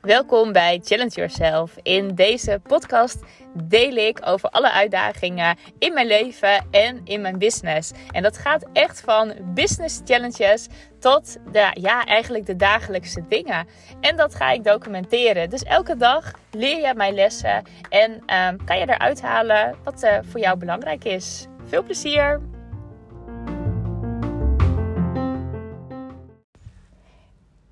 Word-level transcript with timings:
Welkom 0.00 0.52
bij 0.52 0.80
Challenge 0.84 1.14
Yourself. 1.14 1.76
In 1.82 2.14
deze 2.14 2.60
podcast 2.62 3.22
deel 3.52 3.96
ik 3.96 4.20
over 4.24 4.48
alle 4.48 4.70
uitdagingen 4.70 5.56
in 5.78 5.92
mijn 5.92 6.06
leven 6.06 6.66
en 6.70 7.00
in 7.04 7.20
mijn 7.20 7.38
business. 7.38 7.92
En 8.10 8.22
dat 8.22 8.38
gaat 8.38 8.66
echt 8.72 9.00
van 9.00 9.34
business 9.54 10.00
challenges 10.04 10.66
tot 10.98 11.36
de, 11.52 11.70
ja, 11.72 12.04
eigenlijk 12.04 12.46
de 12.46 12.56
dagelijkse 12.56 13.24
dingen. 13.28 13.66
En 14.00 14.16
dat 14.16 14.34
ga 14.34 14.50
ik 14.50 14.64
documenteren. 14.64 15.50
Dus 15.50 15.62
elke 15.62 15.96
dag 15.96 16.32
leer 16.50 16.80
je 16.80 16.94
mijn 16.94 17.14
lessen 17.14 17.62
en 17.88 18.12
um, 18.12 18.64
kan 18.64 18.78
je 18.78 18.88
eruit 18.88 19.22
halen 19.22 19.76
wat 19.84 20.02
uh, 20.02 20.18
voor 20.22 20.40
jou 20.40 20.58
belangrijk 20.58 21.04
is. 21.04 21.46
Veel 21.64 21.82
plezier! 21.82 22.55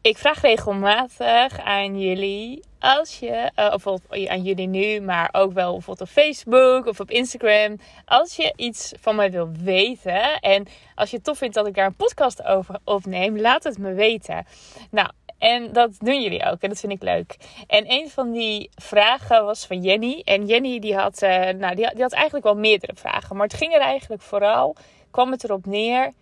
Ik 0.05 0.19
vraag 0.19 0.41
regelmatig 0.41 1.61
aan 1.61 2.01
jullie, 2.01 2.63
als 2.79 3.19
je, 3.19 3.51
uh, 3.59 3.73
of 3.75 3.87
aan 4.29 4.43
jullie 4.43 4.67
nu, 4.67 5.01
maar 5.01 5.29
ook 5.33 5.53
wel 5.53 5.73
bijvoorbeeld 5.73 6.09
op 6.09 6.15
Facebook 6.15 6.87
of 6.87 7.01
op 7.01 7.11
Instagram, 7.11 7.79
als 8.05 8.37
je 8.37 8.53
iets 8.57 8.93
van 9.01 9.17
mij 9.17 9.31
wil 9.31 9.51
weten 9.63 10.41
en 10.41 10.67
als 10.95 11.11
je 11.11 11.17
het 11.17 11.25
tof 11.25 11.39
vindt 11.39 11.55
dat 11.55 11.67
ik 11.67 11.75
daar 11.75 11.87
een 11.87 11.95
podcast 11.95 12.45
over 12.45 12.79
opneem, 12.85 13.39
laat 13.39 13.65
het 13.65 13.79
me 13.79 13.93
weten. 13.93 14.47
Nou, 14.91 15.09
en 15.39 15.73
dat 15.73 15.91
doen 15.99 16.23
jullie 16.23 16.45
ook 16.45 16.61
en 16.61 16.69
dat 16.69 16.81
vind 16.81 16.93
ik 16.93 17.03
leuk. 17.03 17.37
En 17.67 17.93
een 17.93 18.11
van 18.11 18.33
die 18.33 18.71
vragen 18.75 19.45
was 19.45 19.67
van 19.67 19.83
Jenny. 19.83 20.23
En 20.25 20.47
Jenny 20.47 20.79
die 20.79 20.95
had, 20.95 21.23
uh, 21.23 21.31
nou, 21.31 21.75
die, 21.75 21.91
die 21.95 22.03
had 22.03 22.13
eigenlijk 22.13 22.45
wel 22.45 22.57
meerdere 22.57 22.95
vragen, 22.95 23.37
maar 23.37 23.47
het 23.47 23.57
ging 23.57 23.75
er 23.75 23.81
eigenlijk 23.81 24.23
vooral, 24.23 24.77
kwam 25.11 25.31
het 25.31 25.45
erop 25.45 25.67
neer 25.67 26.13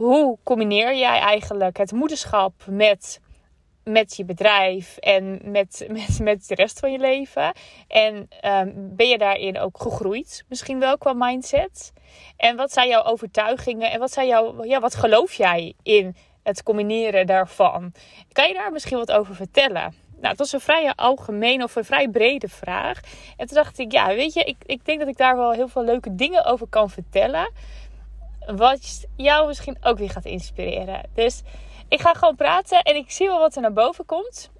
hoe 0.00 0.38
combineer 0.42 0.96
jij 0.96 1.18
eigenlijk 1.18 1.76
het 1.76 1.92
moederschap 1.92 2.52
met, 2.66 3.20
met 3.84 4.16
je 4.16 4.24
bedrijf 4.24 4.96
en 4.96 5.40
met, 5.44 5.86
met, 5.90 6.18
met 6.22 6.48
de 6.48 6.54
rest 6.54 6.78
van 6.78 6.92
je 6.92 6.98
leven? 6.98 7.52
En 7.88 8.28
um, 8.44 8.96
ben 8.96 9.08
je 9.08 9.18
daarin 9.18 9.58
ook 9.58 9.80
gegroeid? 9.80 10.44
Misschien 10.48 10.78
wel 10.78 10.98
qua 10.98 11.12
mindset? 11.12 11.92
En 12.36 12.56
wat 12.56 12.72
zijn 12.72 12.88
jouw 12.88 13.02
overtuigingen 13.02 13.90
en 13.90 13.98
wat, 13.98 14.12
zijn 14.12 14.26
jouw, 14.26 14.64
ja, 14.64 14.80
wat 14.80 14.94
geloof 14.94 15.32
jij 15.32 15.74
in 15.82 16.16
het 16.42 16.62
combineren 16.62 17.26
daarvan? 17.26 17.92
Kan 18.32 18.48
je 18.48 18.54
daar 18.54 18.72
misschien 18.72 18.98
wat 18.98 19.12
over 19.12 19.34
vertellen? 19.34 19.94
Nou, 20.14 20.28
het 20.28 20.38
was 20.38 20.52
een 20.52 20.60
vrij 20.60 20.92
algemeen 20.94 21.62
of 21.62 21.76
een 21.76 21.84
vrij 21.84 22.08
brede 22.08 22.48
vraag. 22.48 23.00
En 23.36 23.46
toen 23.46 23.56
dacht 23.56 23.78
ik, 23.78 23.92
ja, 23.92 24.06
weet 24.06 24.32
je, 24.32 24.44
ik, 24.44 24.56
ik 24.66 24.84
denk 24.84 24.98
dat 24.98 25.08
ik 25.08 25.16
daar 25.16 25.36
wel 25.36 25.52
heel 25.52 25.68
veel 25.68 25.84
leuke 25.84 26.14
dingen 26.14 26.44
over 26.44 26.66
kan 26.66 26.90
vertellen 26.90 27.50
wat 28.46 29.04
jou 29.16 29.46
misschien 29.46 29.76
ook 29.82 29.98
weer 29.98 30.10
gaat 30.10 30.24
inspireren. 30.24 31.02
Dus 31.14 31.42
ik 31.88 32.00
ga 32.00 32.14
gewoon 32.14 32.36
praten 32.36 32.82
en 32.82 32.96
ik 32.96 33.10
zie 33.10 33.26
wel 33.26 33.38
wat 33.38 33.56
er 33.56 33.62
naar 33.62 33.72
boven 33.72 34.04
komt. 34.04 34.50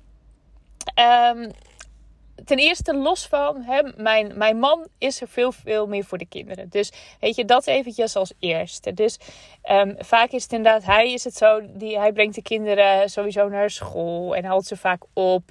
Um, 1.34 1.50
ten 2.44 2.58
eerste 2.58 2.94
los 2.94 3.26
van, 3.26 3.62
hè, 3.62 3.82
mijn, 3.96 4.32
mijn 4.38 4.58
man 4.58 4.86
is 4.98 5.20
er 5.20 5.28
veel, 5.28 5.52
veel 5.52 5.86
meer 5.86 6.04
voor 6.04 6.18
de 6.18 6.26
kinderen. 6.26 6.68
Dus 6.68 6.92
weet 7.20 7.36
je, 7.36 7.44
dat 7.44 7.66
eventjes 7.66 8.16
als 8.16 8.32
eerste. 8.38 8.94
Dus 8.94 9.18
um, 9.70 9.94
vaak 9.98 10.30
is 10.30 10.42
het 10.42 10.52
inderdaad, 10.52 10.84
hij 10.84 11.12
is 11.12 11.24
het 11.24 11.36
zo, 11.36 11.60
die, 11.64 11.98
hij 11.98 12.12
brengt 12.12 12.34
de 12.34 12.42
kinderen 12.42 13.10
sowieso 13.10 13.48
naar 13.48 13.70
school 13.70 14.36
en 14.36 14.44
haalt 14.44 14.66
ze 14.66 14.76
vaak 14.76 15.02
op. 15.12 15.42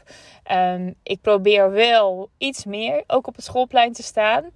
Um, 0.52 0.95
ik 1.03 1.22
probeer 1.22 1.72
wel 1.72 2.30
iets 2.38 2.66
meer 2.66 3.03
ook 3.07 3.27
op 3.27 3.35
het 3.35 3.45
schoolplein 3.45 3.94
te 3.94 4.03
staan. 4.03 4.52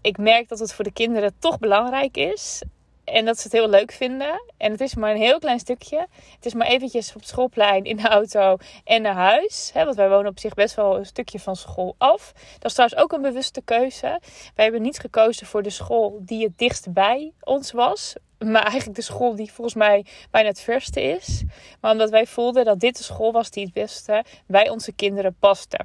Ik 0.00 0.18
merk 0.18 0.48
dat 0.48 0.58
het 0.58 0.72
voor 0.72 0.84
de 0.84 0.92
kinderen 0.92 1.32
toch 1.38 1.58
belangrijk 1.58 2.16
is. 2.16 2.62
En 3.04 3.24
dat 3.24 3.36
ze 3.36 3.42
het 3.42 3.52
heel 3.52 3.68
leuk 3.68 3.92
vinden. 3.92 4.42
En 4.56 4.70
het 4.70 4.80
is 4.80 4.94
maar 4.94 5.10
een 5.10 5.16
heel 5.16 5.38
klein 5.38 5.58
stukje. 5.58 6.06
Het 6.34 6.46
is 6.46 6.54
maar 6.54 6.66
eventjes 6.66 7.08
op 7.08 7.20
het 7.20 7.28
schoolplein, 7.28 7.84
in 7.84 7.96
de 7.96 8.08
auto 8.08 8.56
en 8.84 9.02
naar 9.02 9.14
huis. 9.14 9.70
want 9.74 9.96
wij 9.96 10.08
wonen 10.08 10.30
op 10.30 10.38
zich 10.38 10.54
best 10.54 10.74
wel 10.74 10.98
een 10.98 11.06
stukje 11.06 11.40
van 11.40 11.56
school 11.56 11.94
af. 11.98 12.32
Dat 12.58 12.64
is 12.64 12.72
trouwens 12.72 13.00
ook 13.00 13.12
een 13.12 13.22
bewuste 13.22 13.62
keuze. 13.62 14.20
Wij 14.54 14.64
hebben 14.64 14.82
niet 14.82 14.98
gekozen 14.98 15.46
voor 15.46 15.62
de 15.62 15.70
school 15.70 16.18
die 16.20 16.44
het 16.44 16.58
dichtst 16.58 16.92
bij 16.92 17.32
ons 17.40 17.72
was. 17.72 18.14
Maar 18.38 18.62
eigenlijk 18.62 18.96
de 18.96 19.02
school 19.02 19.36
die 19.36 19.52
volgens 19.52 19.76
mij 19.76 20.04
bijna 20.30 20.48
het 20.48 20.60
verste 20.60 21.02
is. 21.02 21.42
Maar 21.80 21.92
omdat 21.92 22.10
wij 22.10 22.26
voelden 22.26 22.64
dat 22.64 22.80
dit 22.80 22.96
de 22.96 23.02
school 23.02 23.32
was 23.32 23.50
die 23.50 23.64
het 23.64 23.72
beste 23.72 24.24
bij 24.46 24.68
onze 24.68 24.92
kinderen 24.92 25.36
paste. 25.38 25.78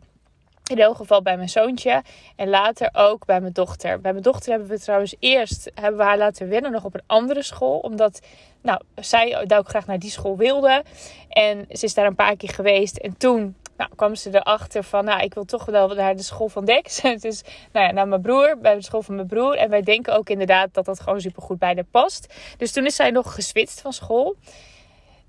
In 0.72 0.80
elk 0.80 0.96
geval 0.96 1.22
bij 1.22 1.38
mijn 1.38 1.50
zoontje. 1.50 2.04
En 2.36 2.50
later 2.50 2.90
ook 2.94 3.26
bij 3.26 3.42
mijn 3.42 3.54
dochter. 3.54 4.02
Bij 4.02 4.12
mijn 4.12 4.24
dochter 4.24 4.52
hebben 4.52 4.70
we 4.70 4.80
trouwens 4.80 5.16
eerst 5.20 5.72
hebben 5.74 6.06
haar 6.06 6.18
laten 6.18 6.50
wennen 6.50 6.72
nog 6.72 6.84
op 6.84 6.94
een 6.94 7.04
andere 7.06 7.44
school. 7.44 7.80
Omdat 7.80 8.20
nou, 8.62 8.82
zij 8.96 9.48
ook 9.58 9.70
graag 9.70 9.86
naar 9.86 10.00
die 10.00 10.10
school 10.10 10.38
wilde. 10.38 10.84
En 11.30 11.66
ze 11.70 11.86
is 11.86 11.94
daar 11.94 12.06
een 12.06 12.16
paar 12.16 12.36
keer 12.36 12.50
geweest. 12.50 12.98
En 12.98 13.18
toen 13.18 13.56
nou, 13.78 13.90
kwam 13.96 14.16
ze 14.16 14.30
erachter 14.36 14.84
van, 14.84 15.06
nou, 15.06 15.22
ik 15.22 15.34
wil 15.34 15.46
toch 15.46 15.66
wel 15.66 15.88
naar 15.88 16.16
de 16.16 16.24
school 16.24 16.50
van 16.50 16.66
Dex. 16.66 17.02
dus 17.20 17.44
nou 17.72 17.86
ja, 17.86 17.92
naar 17.92 18.08
mijn 18.08 18.22
broer, 18.22 18.58
bij 18.62 18.76
de 18.76 18.84
school 18.84 19.02
van 19.02 19.16
mijn 19.16 19.28
broer. 19.28 19.58
En 19.58 19.70
wij 19.70 19.82
denken 19.82 20.16
ook 20.16 20.30
inderdaad 20.30 20.74
dat 20.74 20.86
dat 20.86 21.00
gewoon 21.00 21.22
super 21.22 21.42
goed 21.42 21.60
bij 21.60 21.74
haar 21.74 21.84
past. 21.84 22.34
Dus 22.58 22.72
toen 22.72 22.86
is 22.86 22.96
zij 22.96 23.12
nog 23.12 23.34
geswitst 23.34 23.82
van 23.82 23.94
school. 23.94 24.36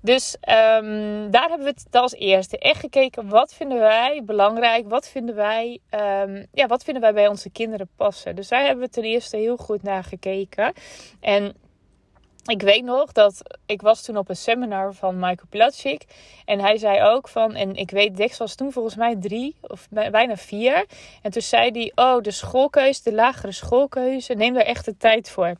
Dus 0.07 0.35
um, 0.35 1.31
daar 1.31 1.49
hebben 1.49 1.67
we 1.67 1.73
het 1.83 1.95
als 1.95 2.13
eerste 2.13 2.57
echt 2.57 2.79
gekeken. 2.79 3.29
Wat 3.29 3.53
vinden 3.53 3.79
wij 3.79 4.21
belangrijk? 4.25 4.89
Wat 4.89 5.07
vinden 5.07 5.35
wij, 5.35 5.79
um, 5.89 6.45
ja, 6.53 6.67
wat 6.67 6.83
vinden 6.83 7.01
wij 7.01 7.13
bij 7.13 7.27
onze 7.27 7.49
kinderen 7.49 7.89
passen? 7.95 8.35
Dus 8.35 8.47
daar 8.47 8.65
hebben 8.65 8.85
we 8.85 8.89
ten 8.89 9.03
eerste 9.03 9.37
heel 9.37 9.57
goed 9.57 9.83
naar 9.83 10.03
gekeken. 10.03 10.73
En 11.19 11.55
ik 12.45 12.61
weet 12.61 12.83
nog 12.83 13.11
dat 13.11 13.41
ik 13.65 13.81
was 13.81 14.03
toen 14.03 14.17
op 14.17 14.29
een 14.29 14.35
seminar 14.35 14.93
van 14.93 15.15
Michael 15.15 15.47
Pilatschik. 15.49 16.05
En 16.45 16.59
hij 16.59 16.77
zei 16.77 17.01
ook 17.01 17.27
van, 17.27 17.55
en 17.55 17.75
ik 17.75 17.91
weet, 17.91 18.17
Dex 18.17 18.37
was 18.37 18.55
toen 18.55 18.71
volgens 18.71 18.95
mij 18.95 19.15
drie 19.15 19.55
of 19.61 19.87
bijna 19.89 20.35
vier. 20.35 20.85
En 21.21 21.31
toen 21.31 21.41
zei 21.41 21.71
hij, 21.71 21.91
oh, 22.05 22.21
de 22.21 22.31
schoolkeuze, 22.31 23.03
de 23.03 23.13
lagere 23.13 23.51
schoolkeuze, 23.51 24.33
neem 24.33 24.53
daar 24.53 24.63
echt 24.63 24.85
de 24.85 24.97
tijd 24.97 25.29
voor 25.29 25.55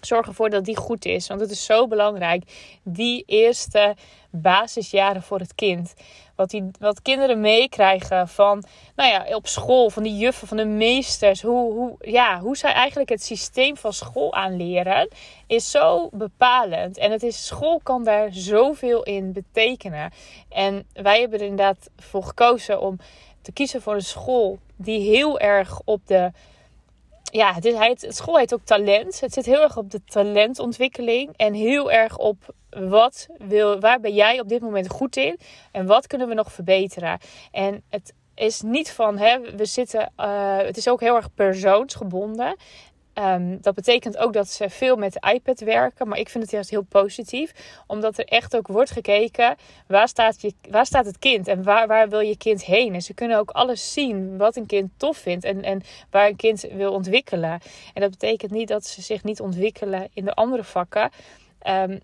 zorg 0.00 0.26
ervoor 0.26 0.50
dat 0.50 0.64
die 0.64 0.76
goed 0.76 1.04
is. 1.04 1.26
Want 1.26 1.40
het 1.40 1.50
is 1.50 1.64
zo 1.64 1.88
belangrijk. 1.88 2.42
Die 2.82 3.22
eerste 3.26 3.94
basisjaren 4.30 5.22
voor 5.22 5.38
het 5.38 5.54
kind. 5.54 5.94
Wat, 6.34 6.50
die, 6.50 6.70
wat 6.78 7.02
kinderen 7.02 7.40
meekrijgen 7.40 8.28
van, 8.28 8.64
nou 8.96 9.10
ja, 9.10 9.36
op 9.36 9.46
school, 9.46 9.90
van 9.90 10.02
die 10.02 10.16
juffen, 10.16 10.48
van 10.48 10.56
de 10.56 10.64
meesters. 10.64 11.42
Hoe, 11.42 11.72
hoe, 11.72 11.96
ja, 12.00 12.40
hoe 12.40 12.56
zij 12.56 12.72
eigenlijk 12.72 13.10
het 13.10 13.22
systeem 13.22 13.76
van 13.76 13.92
school 13.92 14.34
aanleren, 14.34 15.08
is 15.46 15.70
zo 15.70 16.08
bepalend. 16.12 16.98
En 16.98 17.10
het 17.10 17.22
is, 17.22 17.46
school 17.46 17.80
kan 17.82 18.04
daar 18.04 18.28
zoveel 18.32 19.02
in 19.02 19.32
betekenen. 19.32 20.12
En 20.48 20.86
wij 20.92 21.20
hebben 21.20 21.38
er 21.38 21.46
inderdaad 21.46 21.90
voor 21.96 22.22
gekozen 22.22 22.80
om 22.80 22.98
te 23.42 23.52
kiezen 23.52 23.82
voor 23.82 23.94
een 23.94 24.00
school 24.00 24.58
die 24.76 25.00
heel 25.00 25.38
erg 25.38 25.80
op 25.84 26.00
de 26.06 26.32
ja, 27.30 27.54
het, 27.54 27.64
is, 27.64 27.74
het 28.02 28.16
school 28.16 28.38
heet 28.38 28.54
ook 28.54 28.64
talent. 28.64 29.20
Het 29.20 29.32
zit 29.32 29.46
heel 29.46 29.62
erg 29.62 29.76
op 29.76 29.90
de 29.90 30.04
talentontwikkeling 30.04 31.32
en 31.36 31.54
heel 31.54 31.92
erg 31.92 32.16
op 32.16 32.54
wat 32.70 33.26
wil, 33.38 33.80
waar 33.80 34.00
ben 34.00 34.14
jij 34.14 34.40
op 34.40 34.48
dit 34.48 34.60
moment 34.60 34.88
goed 34.88 35.16
in 35.16 35.38
en 35.72 35.86
wat 35.86 36.06
kunnen 36.06 36.28
we 36.28 36.34
nog 36.34 36.52
verbeteren. 36.52 37.18
En 37.50 37.82
het 37.88 38.14
is 38.34 38.60
niet 38.60 38.90
van, 38.90 39.18
hè, 39.18 39.40
we 39.40 39.64
zitten, 39.64 40.12
uh, 40.20 40.56
het 40.56 40.76
is 40.76 40.88
ook 40.88 41.00
heel 41.00 41.16
erg 41.16 41.34
persoonsgebonden. 41.34 42.56
Um, 43.20 43.58
dat 43.60 43.74
betekent 43.74 44.16
ook 44.16 44.32
dat 44.32 44.48
ze 44.48 44.70
veel 44.70 44.96
met 44.96 45.12
de 45.12 45.32
iPad 45.32 45.60
werken. 45.60 46.08
Maar 46.08 46.18
ik 46.18 46.28
vind 46.28 46.42
het 46.44 46.52
juist 46.52 46.70
heel 46.70 46.82
positief. 46.82 47.52
Omdat 47.86 48.18
er 48.18 48.24
echt 48.24 48.56
ook 48.56 48.66
wordt 48.66 48.90
gekeken. 48.90 49.56
Waar 49.86 50.08
staat, 50.08 50.40
je, 50.40 50.54
waar 50.70 50.86
staat 50.86 51.04
het 51.04 51.18
kind? 51.18 51.48
En 51.48 51.62
waar, 51.62 51.86
waar 51.86 52.08
wil 52.08 52.20
je 52.20 52.36
kind 52.36 52.64
heen? 52.64 52.94
En 52.94 53.02
ze 53.02 53.14
kunnen 53.14 53.38
ook 53.38 53.50
alles 53.50 53.92
zien. 53.92 54.38
Wat 54.38 54.56
een 54.56 54.66
kind 54.66 54.90
tof 54.96 55.16
vindt. 55.16 55.44
En, 55.44 55.62
en 55.62 55.82
waar 56.10 56.28
een 56.28 56.36
kind 56.36 56.66
wil 56.72 56.92
ontwikkelen. 56.92 57.60
En 57.94 58.00
dat 58.00 58.10
betekent 58.10 58.50
niet 58.50 58.68
dat 58.68 58.86
ze 58.86 59.02
zich 59.02 59.24
niet 59.24 59.40
ontwikkelen 59.40 60.08
in 60.14 60.24
de 60.24 60.34
andere 60.34 60.64
vakken. 60.64 61.10
Um, 61.68 62.00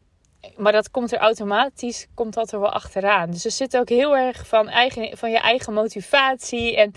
maar 0.57 0.73
dat 0.73 0.91
komt 0.91 1.13
er 1.13 1.19
automatisch, 1.19 2.07
komt 2.15 2.35
dat 2.35 2.53
er 2.53 2.61
wel 2.61 2.73
achteraan. 2.73 3.31
Dus 3.31 3.45
er 3.45 3.51
zit 3.51 3.77
ook 3.77 3.89
heel 3.89 4.17
erg 4.17 4.47
van, 4.47 4.69
eigen, 4.69 5.17
van 5.17 5.31
je 5.31 5.39
eigen 5.39 5.73
motivatie. 5.73 6.77
En 6.77 6.93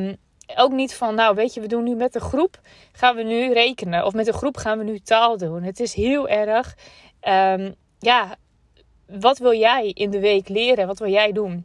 um, 0.00 0.16
ook 0.56 0.72
niet 0.72 0.94
van, 0.94 1.14
nou 1.14 1.34
weet 1.34 1.54
je, 1.54 1.60
we 1.60 1.66
doen 1.66 1.84
nu 1.84 1.94
met 1.94 2.12
de 2.12 2.20
groep, 2.20 2.60
gaan 2.92 3.16
we 3.16 3.22
nu 3.22 3.52
rekenen. 3.52 4.04
Of 4.04 4.12
met 4.12 4.26
de 4.26 4.32
groep 4.32 4.56
gaan 4.56 4.78
we 4.78 4.84
nu 4.84 4.98
taal 4.98 5.36
doen. 5.36 5.62
Het 5.62 5.80
is 5.80 5.94
heel 5.94 6.28
erg, 6.28 6.76
um, 7.28 7.74
ja, 7.98 8.36
wat 9.06 9.38
wil 9.38 9.54
jij 9.54 9.90
in 9.94 10.10
de 10.10 10.20
week 10.20 10.48
leren? 10.48 10.86
Wat 10.86 10.98
wil 10.98 11.10
jij 11.10 11.32
doen? 11.32 11.64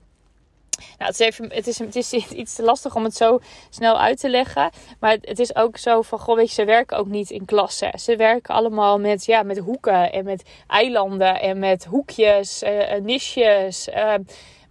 Nou, 0.77 1.11
het 1.11 1.19
is, 1.19 1.27
even, 1.27 1.53
het, 1.53 1.67
is, 1.67 1.79
het 1.79 1.95
is 1.95 2.13
iets 2.41 2.55
te 2.55 2.63
lastig 2.63 2.95
om 2.95 3.03
het 3.03 3.15
zo 3.15 3.39
snel 3.69 3.99
uit 3.99 4.19
te 4.19 4.29
leggen. 4.29 4.69
Maar 4.99 5.17
het, 5.21 5.39
is 5.39 5.55
ook 5.55 5.77
zo 5.77 6.01
van, 6.01 6.19
goh, 6.19 6.35
weet 6.35 6.47
je, 6.47 6.53
ze 6.53 6.65
werken 6.65 6.97
ook 6.97 7.07
niet 7.07 7.29
in 7.29 7.45
klassen. 7.45 7.99
Ze 7.99 8.15
werken 8.15 8.55
allemaal 8.55 8.99
met, 8.99 9.25
ja, 9.25 9.43
met 9.43 9.57
hoeken 9.57 10.11
en 10.11 10.25
met 10.25 10.43
eilanden 10.67 11.41
en 11.41 11.59
met 11.59 11.85
hoekjes, 11.85 12.63
uh, 12.63 12.93
nisjes. 13.01 13.87
Uh, 13.87 14.13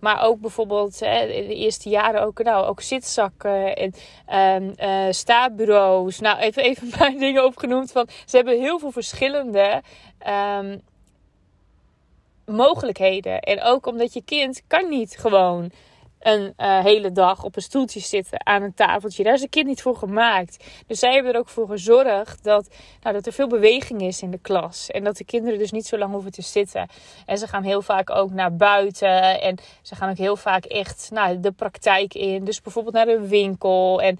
Maar 0.02 0.22
ook 0.22 0.40
bijvoorbeeld 0.40 1.00
hè, 1.00 1.26
de 1.26 1.54
eerste 1.54 1.88
jaren 1.88 2.22
ook, 2.22 2.43
nou, 2.43 2.66
ook 2.66 2.81
zitzakken 2.81 3.76
en 3.76 3.94
um, 4.62 4.75
uh, 4.78 5.06
staatbureaus. 5.10 6.20
Nou, 6.20 6.38
even, 6.38 6.62
even 6.62 6.82
een 6.82 6.99
paar 6.99 7.19
dingen 7.26 7.44
opgenoemd. 7.44 7.93
Van, 7.93 8.08
ze 8.26 8.37
hebben 8.37 8.60
heel 8.60 8.78
veel 8.78 8.90
verschillende 8.90 9.82
um, 10.58 10.81
mogelijkheden. 12.46 13.40
En 13.40 13.62
ook 13.62 13.87
omdat 13.87 14.12
je 14.12 14.22
kind 14.22 14.62
kan 14.66 14.88
niet 14.88 15.16
gewoon 15.19 15.70
een 16.23 16.53
uh, 16.57 16.79
hele 16.85 17.13
dag 17.13 17.45
op 17.45 17.57
een 17.57 17.63
stoeltje 17.63 18.01
zitten 18.01 18.47
aan 18.47 18.63
een 18.63 18.75
tafeltje. 18.75 19.23
Daar 19.23 19.35
is 19.35 19.43
een 19.43 19.49
kind 19.49 19.67
niet 19.67 19.83
voor 19.83 19.97
gemaakt. 19.97 20.65
Dus 20.87 20.99
zij 20.99 21.15
hebben 21.15 21.33
er 21.33 21.39
ook 21.39 21.49
voor 21.49 21.69
gezorgd 21.69 22.45
dat, 22.45 22.69
nou, 23.03 23.15
dat 23.15 23.27
er 23.27 23.33
veel 23.33 23.49
beweging 23.49 24.03
is 24.03 24.23
in 24.23 24.31
de 24.31 24.39
klas. 24.39 24.91
En 24.91 25.05
dat 25.05 25.17
de 25.17 25.25
kinderen 25.25 25.59
dus 25.59 25.71
niet 25.73 25.87
zo 25.87 25.99
lang 25.99 26.13
hoeven 26.13 26.33
te 26.33 26.43
zitten. 26.43 26.89
En 27.27 27.39
ze 27.39 27.47
gaan 27.47 27.63
heel 27.63 27.83
vaak 27.83 28.11
ook 28.11 28.31
naar 28.31 28.57
buiten. 28.57 29.41
En 29.41 29.59
ze 29.83 29.95
gaan 29.95 30.11
ook 30.11 30.17
heel 30.17 30.37
vaak 30.37 30.65
echt 30.65 31.09
nou, 31.13 31.41
de 31.41 31.53
praktijk 31.53 32.15
in. 32.15 32.45
Dus 32.45 32.61
bijvoorbeeld 32.61 32.95
naar 32.95 33.07
de 33.07 33.29
winkel. 33.29 34.01
En 34.03 34.19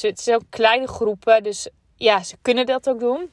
het 0.00 0.20
zijn 0.20 0.36
ook 0.36 0.44
kleine 0.50 0.86
groepen. 0.86 1.42
Dus 1.42 1.68
ja, 1.96 2.22
ze 2.22 2.36
kunnen 2.42 2.66
dat 2.66 2.88
ook 2.88 3.00
doen. 3.00 3.30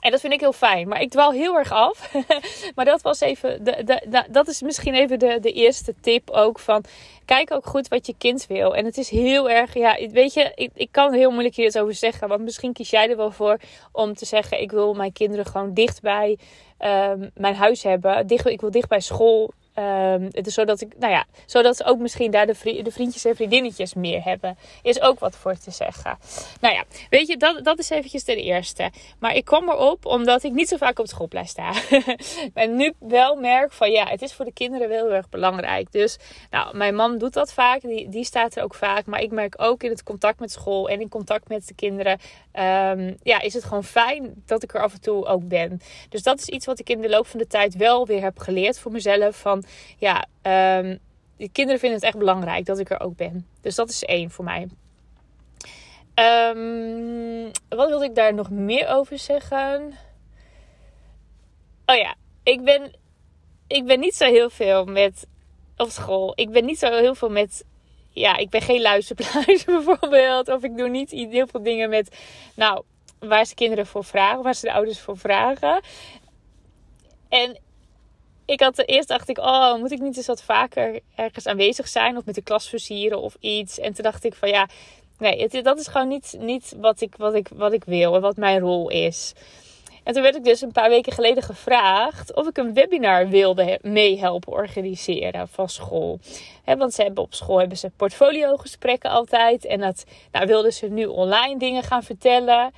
En 0.00 0.10
dat 0.10 0.20
vind 0.20 0.32
ik 0.32 0.40
heel 0.40 0.52
fijn. 0.52 0.88
Maar 0.88 1.00
ik 1.00 1.10
dwaal 1.10 1.32
heel 1.32 1.56
erg 1.56 1.72
af. 1.72 2.12
maar 2.74 2.84
dat 2.84 3.02
was 3.02 3.20
even. 3.20 3.64
De, 3.64 3.84
de, 3.84 4.24
dat 4.30 4.48
is 4.48 4.62
misschien 4.62 4.94
even 4.94 5.18
de, 5.18 5.38
de 5.40 5.52
eerste 5.52 5.94
tip 6.00 6.30
ook. 6.30 6.58
Van 6.58 6.84
kijk 7.24 7.52
ook 7.52 7.66
goed 7.66 7.88
wat 7.88 8.06
je 8.06 8.14
kind 8.18 8.46
wil. 8.46 8.76
En 8.76 8.84
het 8.84 8.98
is 8.98 9.08
heel 9.08 9.50
erg. 9.50 9.74
Ja, 9.74 10.08
weet 10.10 10.34
je, 10.34 10.52
ik, 10.54 10.70
ik 10.74 10.88
kan 10.90 11.12
heel 11.12 11.30
moeilijk 11.30 11.54
hier 11.54 11.66
iets 11.66 11.78
over 11.78 11.94
zeggen. 11.94 12.28
Want 12.28 12.42
misschien 12.42 12.72
kies 12.72 12.90
jij 12.90 13.10
er 13.10 13.16
wel 13.16 13.30
voor 13.30 13.58
om 13.92 14.14
te 14.14 14.24
zeggen: 14.24 14.60
ik 14.60 14.70
wil 14.70 14.94
mijn 14.94 15.12
kinderen 15.12 15.46
gewoon 15.46 15.74
dicht 15.74 16.02
bij 16.02 16.38
um, 16.80 17.30
mijn 17.34 17.54
huis 17.54 17.82
hebben. 17.82 18.26
Dicht, 18.26 18.46
ik 18.46 18.60
wil 18.60 18.70
dicht 18.70 18.88
bij 18.88 19.00
school 19.00 19.52
Um, 19.78 20.28
het 20.30 20.46
is 20.46 20.54
zodat 20.54 20.80
ik, 20.80 20.98
nou 20.98 21.12
ja, 21.12 21.24
zodat 21.46 21.76
ze 21.76 21.84
ook 21.84 21.98
misschien 21.98 22.30
daar 22.30 22.46
de, 22.46 22.82
de, 22.82 22.90
vriendjes 22.90 23.24
en 23.24 23.36
vriendinnetjes 23.36 23.94
meer 23.94 24.24
hebben. 24.24 24.56
Is 24.82 25.00
ook 25.00 25.18
wat 25.18 25.36
voor 25.36 25.58
te 25.58 25.70
zeggen. 25.70 26.18
Nou 26.60 26.74
ja, 26.74 26.84
weet 27.10 27.26
je, 27.26 27.36
dat, 27.36 27.64
dat 27.64 27.78
is 27.78 27.90
eventjes 27.90 28.24
de 28.24 28.36
eerste. 28.36 28.90
Maar 29.18 29.34
ik 29.34 29.44
kwam 29.44 29.68
erop 29.68 30.06
omdat 30.06 30.42
ik 30.42 30.52
niet 30.52 30.68
zo 30.68 30.76
vaak 30.76 30.90
op 30.90 30.96
het 31.04 31.08
schoolplein 31.08 31.46
sta. 31.46 31.72
en 32.54 32.76
nu 32.76 32.92
wel 32.98 33.36
merk 33.36 33.72
van 33.72 33.90
ja, 33.90 34.06
het 34.06 34.22
is 34.22 34.32
voor 34.32 34.44
de 34.44 34.52
kinderen 34.52 34.88
wel 34.88 35.04
heel 35.04 35.14
erg 35.14 35.28
belangrijk. 35.28 35.92
Dus 35.92 36.18
nou, 36.50 36.76
mijn 36.76 36.94
man 36.94 37.18
doet 37.18 37.32
dat 37.32 37.52
vaak. 37.52 37.80
Die, 37.80 38.08
die 38.08 38.24
staat 38.24 38.56
er 38.56 38.62
ook 38.62 38.74
vaak. 38.74 39.06
Maar 39.06 39.20
ik 39.20 39.30
merk 39.30 39.54
ook 39.56 39.82
in 39.82 39.90
het 39.90 40.02
contact 40.02 40.40
met 40.40 40.52
school 40.52 40.88
en 40.88 41.00
in 41.00 41.08
contact 41.08 41.48
met 41.48 41.68
de 41.68 41.74
kinderen. 41.74 42.18
Um, 42.52 43.16
ja, 43.22 43.40
is 43.40 43.54
het 43.54 43.64
gewoon 43.64 43.84
fijn 43.84 44.42
dat 44.46 44.62
ik 44.62 44.74
er 44.74 44.82
af 44.82 44.92
en 44.92 45.00
toe 45.00 45.26
ook 45.26 45.48
ben. 45.48 45.80
Dus 46.08 46.22
dat 46.22 46.38
is 46.38 46.48
iets 46.48 46.66
wat 46.66 46.78
ik 46.78 46.90
in 46.90 47.00
de 47.00 47.08
loop 47.08 47.26
van 47.26 47.38
de 47.38 47.46
tijd 47.46 47.76
wel 47.76 48.06
weer 48.06 48.22
heb 48.22 48.38
geleerd 48.38 48.78
voor 48.78 48.92
mezelf. 48.92 49.36
Van 49.36 49.63
ja, 49.98 50.26
um, 50.78 50.98
de 51.36 51.48
kinderen 51.48 51.80
vinden 51.80 51.98
het 51.98 52.08
echt 52.08 52.18
belangrijk 52.18 52.66
dat 52.66 52.78
ik 52.78 52.90
er 52.90 53.00
ook 53.00 53.16
ben. 53.16 53.46
Dus 53.60 53.74
dat 53.74 53.88
is 53.88 54.04
één 54.04 54.30
voor 54.30 54.44
mij. 54.44 54.68
Um, 56.14 57.50
wat 57.68 57.88
wilde 57.88 58.04
ik 58.04 58.14
daar 58.14 58.34
nog 58.34 58.50
meer 58.50 58.88
over 58.88 59.18
zeggen? 59.18 59.94
Oh 61.86 61.96
ja, 61.96 62.14
ik 62.42 62.64
ben, 62.64 62.96
ik 63.66 63.84
ben 63.84 64.00
niet 64.00 64.14
zo 64.14 64.24
heel 64.24 64.50
veel 64.50 64.84
met 64.84 65.26
op 65.76 65.90
school. 65.90 66.32
Ik 66.34 66.50
ben 66.50 66.64
niet 66.64 66.78
zo 66.78 66.92
heel 66.92 67.14
veel 67.14 67.30
met. 67.30 67.64
Ja, 68.10 68.36
ik 68.36 68.50
ben 68.50 68.62
geen 68.62 68.80
luisterpluis 68.80 69.64
bijvoorbeeld. 69.74 70.48
Of 70.48 70.62
ik 70.62 70.76
doe 70.76 70.88
niet 70.88 71.10
heel 71.10 71.46
veel 71.46 71.62
dingen 71.62 71.88
met. 71.88 72.16
Nou, 72.54 72.84
waar 73.18 73.44
ze 73.44 73.54
kinderen 73.54 73.86
voor 73.86 74.04
vragen, 74.04 74.42
waar 74.42 74.54
ze 74.54 74.66
de 74.66 74.72
ouders 74.72 75.00
voor 75.00 75.18
vragen. 75.18 75.80
En 77.28 77.58
ik 78.46 78.60
had 78.60 78.88
eerst 78.88 79.08
dacht 79.08 79.28
ik, 79.28 79.38
oh, 79.38 79.74
moet 79.74 79.92
ik 79.92 80.00
niet 80.00 80.16
eens 80.16 80.26
wat 80.26 80.42
vaker 80.42 81.00
ergens 81.14 81.46
aanwezig 81.46 81.88
zijn 81.88 82.16
of 82.16 82.24
met 82.24 82.34
de 82.34 82.42
klas 82.42 82.68
versieren 82.68 83.20
of 83.20 83.36
iets. 83.40 83.78
En 83.78 83.94
toen 83.94 84.04
dacht 84.04 84.24
ik 84.24 84.34
van 84.34 84.48
ja, 84.48 84.68
nee, 85.18 85.42
het, 85.42 85.64
dat 85.64 85.78
is 85.78 85.86
gewoon 85.86 86.08
niet, 86.08 86.36
niet 86.38 86.74
wat, 86.76 87.00
ik, 87.00 87.14
wat, 87.16 87.34
ik, 87.34 87.48
wat 87.54 87.72
ik 87.72 87.84
wil 87.84 88.14
en 88.14 88.20
wat 88.20 88.36
mijn 88.36 88.60
rol 88.60 88.90
is. 88.90 89.32
En 90.04 90.12
toen 90.12 90.22
werd 90.22 90.36
ik 90.36 90.44
dus 90.44 90.60
een 90.60 90.72
paar 90.72 90.88
weken 90.88 91.12
geleden 91.12 91.42
gevraagd 91.42 92.34
of 92.34 92.46
ik 92.46 92.56
een 92.56 92.74
webinar 92.74 93.28
wilde 93.28 93.78
meehelpen 93.82 94.52
organiseren 94.52 95.48
van 95.48 95.68
school. 95.68 96.18
want 96.64 96.94
ze 96.94 97.02
hebben 97.02 97.24
op 97.24 97.34
school 97.34 97.58
hebben 97.58 97.78
ze 97.78 97.90
portfoliogesprekken 97.96 99.10
altijd. 99.10 99.64
En 99.64 99.80
dat 99.80 100.04
nou, 100.32 100.46
wilden 100.46 100.72
ze 100.72 100.86
nu 100.86 101.06
online 101.06 101.58
dingen 101.58 101.82
gaan 101.82 102.02
vertellen. 102.02 102.72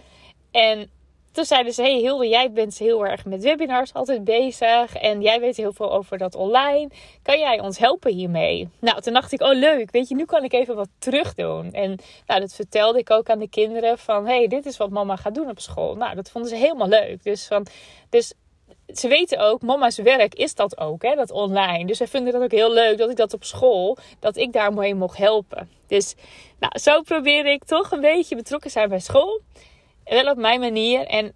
En 0.50 0.90
toen 1.36 1.44
zeiden 1.44 1.72
ze: 1.72 1.82
Hey 1.82 1.98
Hilde, 1.98 2.28
jij 2.28 2.52
bent 2.52 2.78
heel 2.78 3.06
erg 3.06 3.24
met 3.24 3.42
webinars 3.42 3.92
altijd 3.92 4.24
bezig. 4.24 4.94
En 4.94 5.22
jij 5.22 5.40
weet 5.40 5.56
heel 5.56 5.72
veel 5.72 5.92
over 5.92 6.18
dat 6.18 6.34
online. 6.34 6.88
Kan 7.22 7.38
jij 7.38 7.60
ons 7.60 7.78
helpen 7.78 8.12
hiermee? 8.12 8.68
Nou, 8.78 9.00
toen 9.00 9.12
dacht 9.12 9.32
ik: 9.32 9.42
Oh, 9.42 9.54
leuk. 9.54 9.90
Weet 9.90 10.08
je, 10.08 10.14
nu 10.14 10.24
kan 10.24 10.44
ik 10.44 10.52
even 10.52 10.76
wat 10.76 10.88
terug 10.98 11.34
doen. 11.34 11.72
En 11.72 11.98
nou, 12.26 12.40
dat 12.40 12.54
vertelde 12.54 12.98
ik 12.98 13.10
ook 13.10 13.30
aan 13.30 13.38
de 13.38 13.48
kinderen: 13.48 13.98
van 13.98 14.26
hey, 14.26 14.46
dit 14.46 14.66
is 14.66 14.76
wat 14.76 14.90
mama 14.90 15.16
gaat 15.16 15.34
doen 15.34 15.48
op 15.48 15.60
school. 15.60 15.94
Nou, 15.94 16.14
dat 16.14 16.30
vonden 16.30 16.50
ze 16.50 16.56
helemaal 16.56 16.88
leuk. 16.88 17.22
Dus, 17.22 17.48
dus 18.10 18.32
ze 18.94 19.08
weten 19.08 19.38
ook, 19.38 19.62
mama's 19.62 19.96
werk 19.96 20.34
is 20.34 20.54
dat 20.54 20.78
ook, 20.78 21.02
hè, 21.02 21.14
dat 21.14 21.30
online. 21.30 21.86
Dus 21.86 21.98
ze 21.98 22.06
vinden 22.06 22.32
dat 22.32 22.42
ook 22.42 22.50
heel 22.50 22.72
leuk 22.72 22.98
dat 22.98 23.10
ik 23.10 23.16
dat 23.16 23.34
op 23.34 23.44
school, 23.44 23.96
dat 24.20 24.36
ik 24.36 24.52
daar 24.52 24.72
mee 24.72 24.94
mocht 24.94 25.16
helpen. 25.16 25.70
Dus 25.86 26.14
nou, 26.58 26.78
zo 26.78 27.02
probeer 27.02 27.46
ik 27.46 27.64
toch 27.64 27.90
een 27.90 28.00
beetje 28.00 28.36
betrokken 28.36 28.70
zijn 28.70 28.88
bij 28.88 29.00
school 29.00 29.40
wel 30.14 30.30
op 30.30 30.36
mijn 30.36 30.60
manier. 30.60 31.06
En 31.06 31.34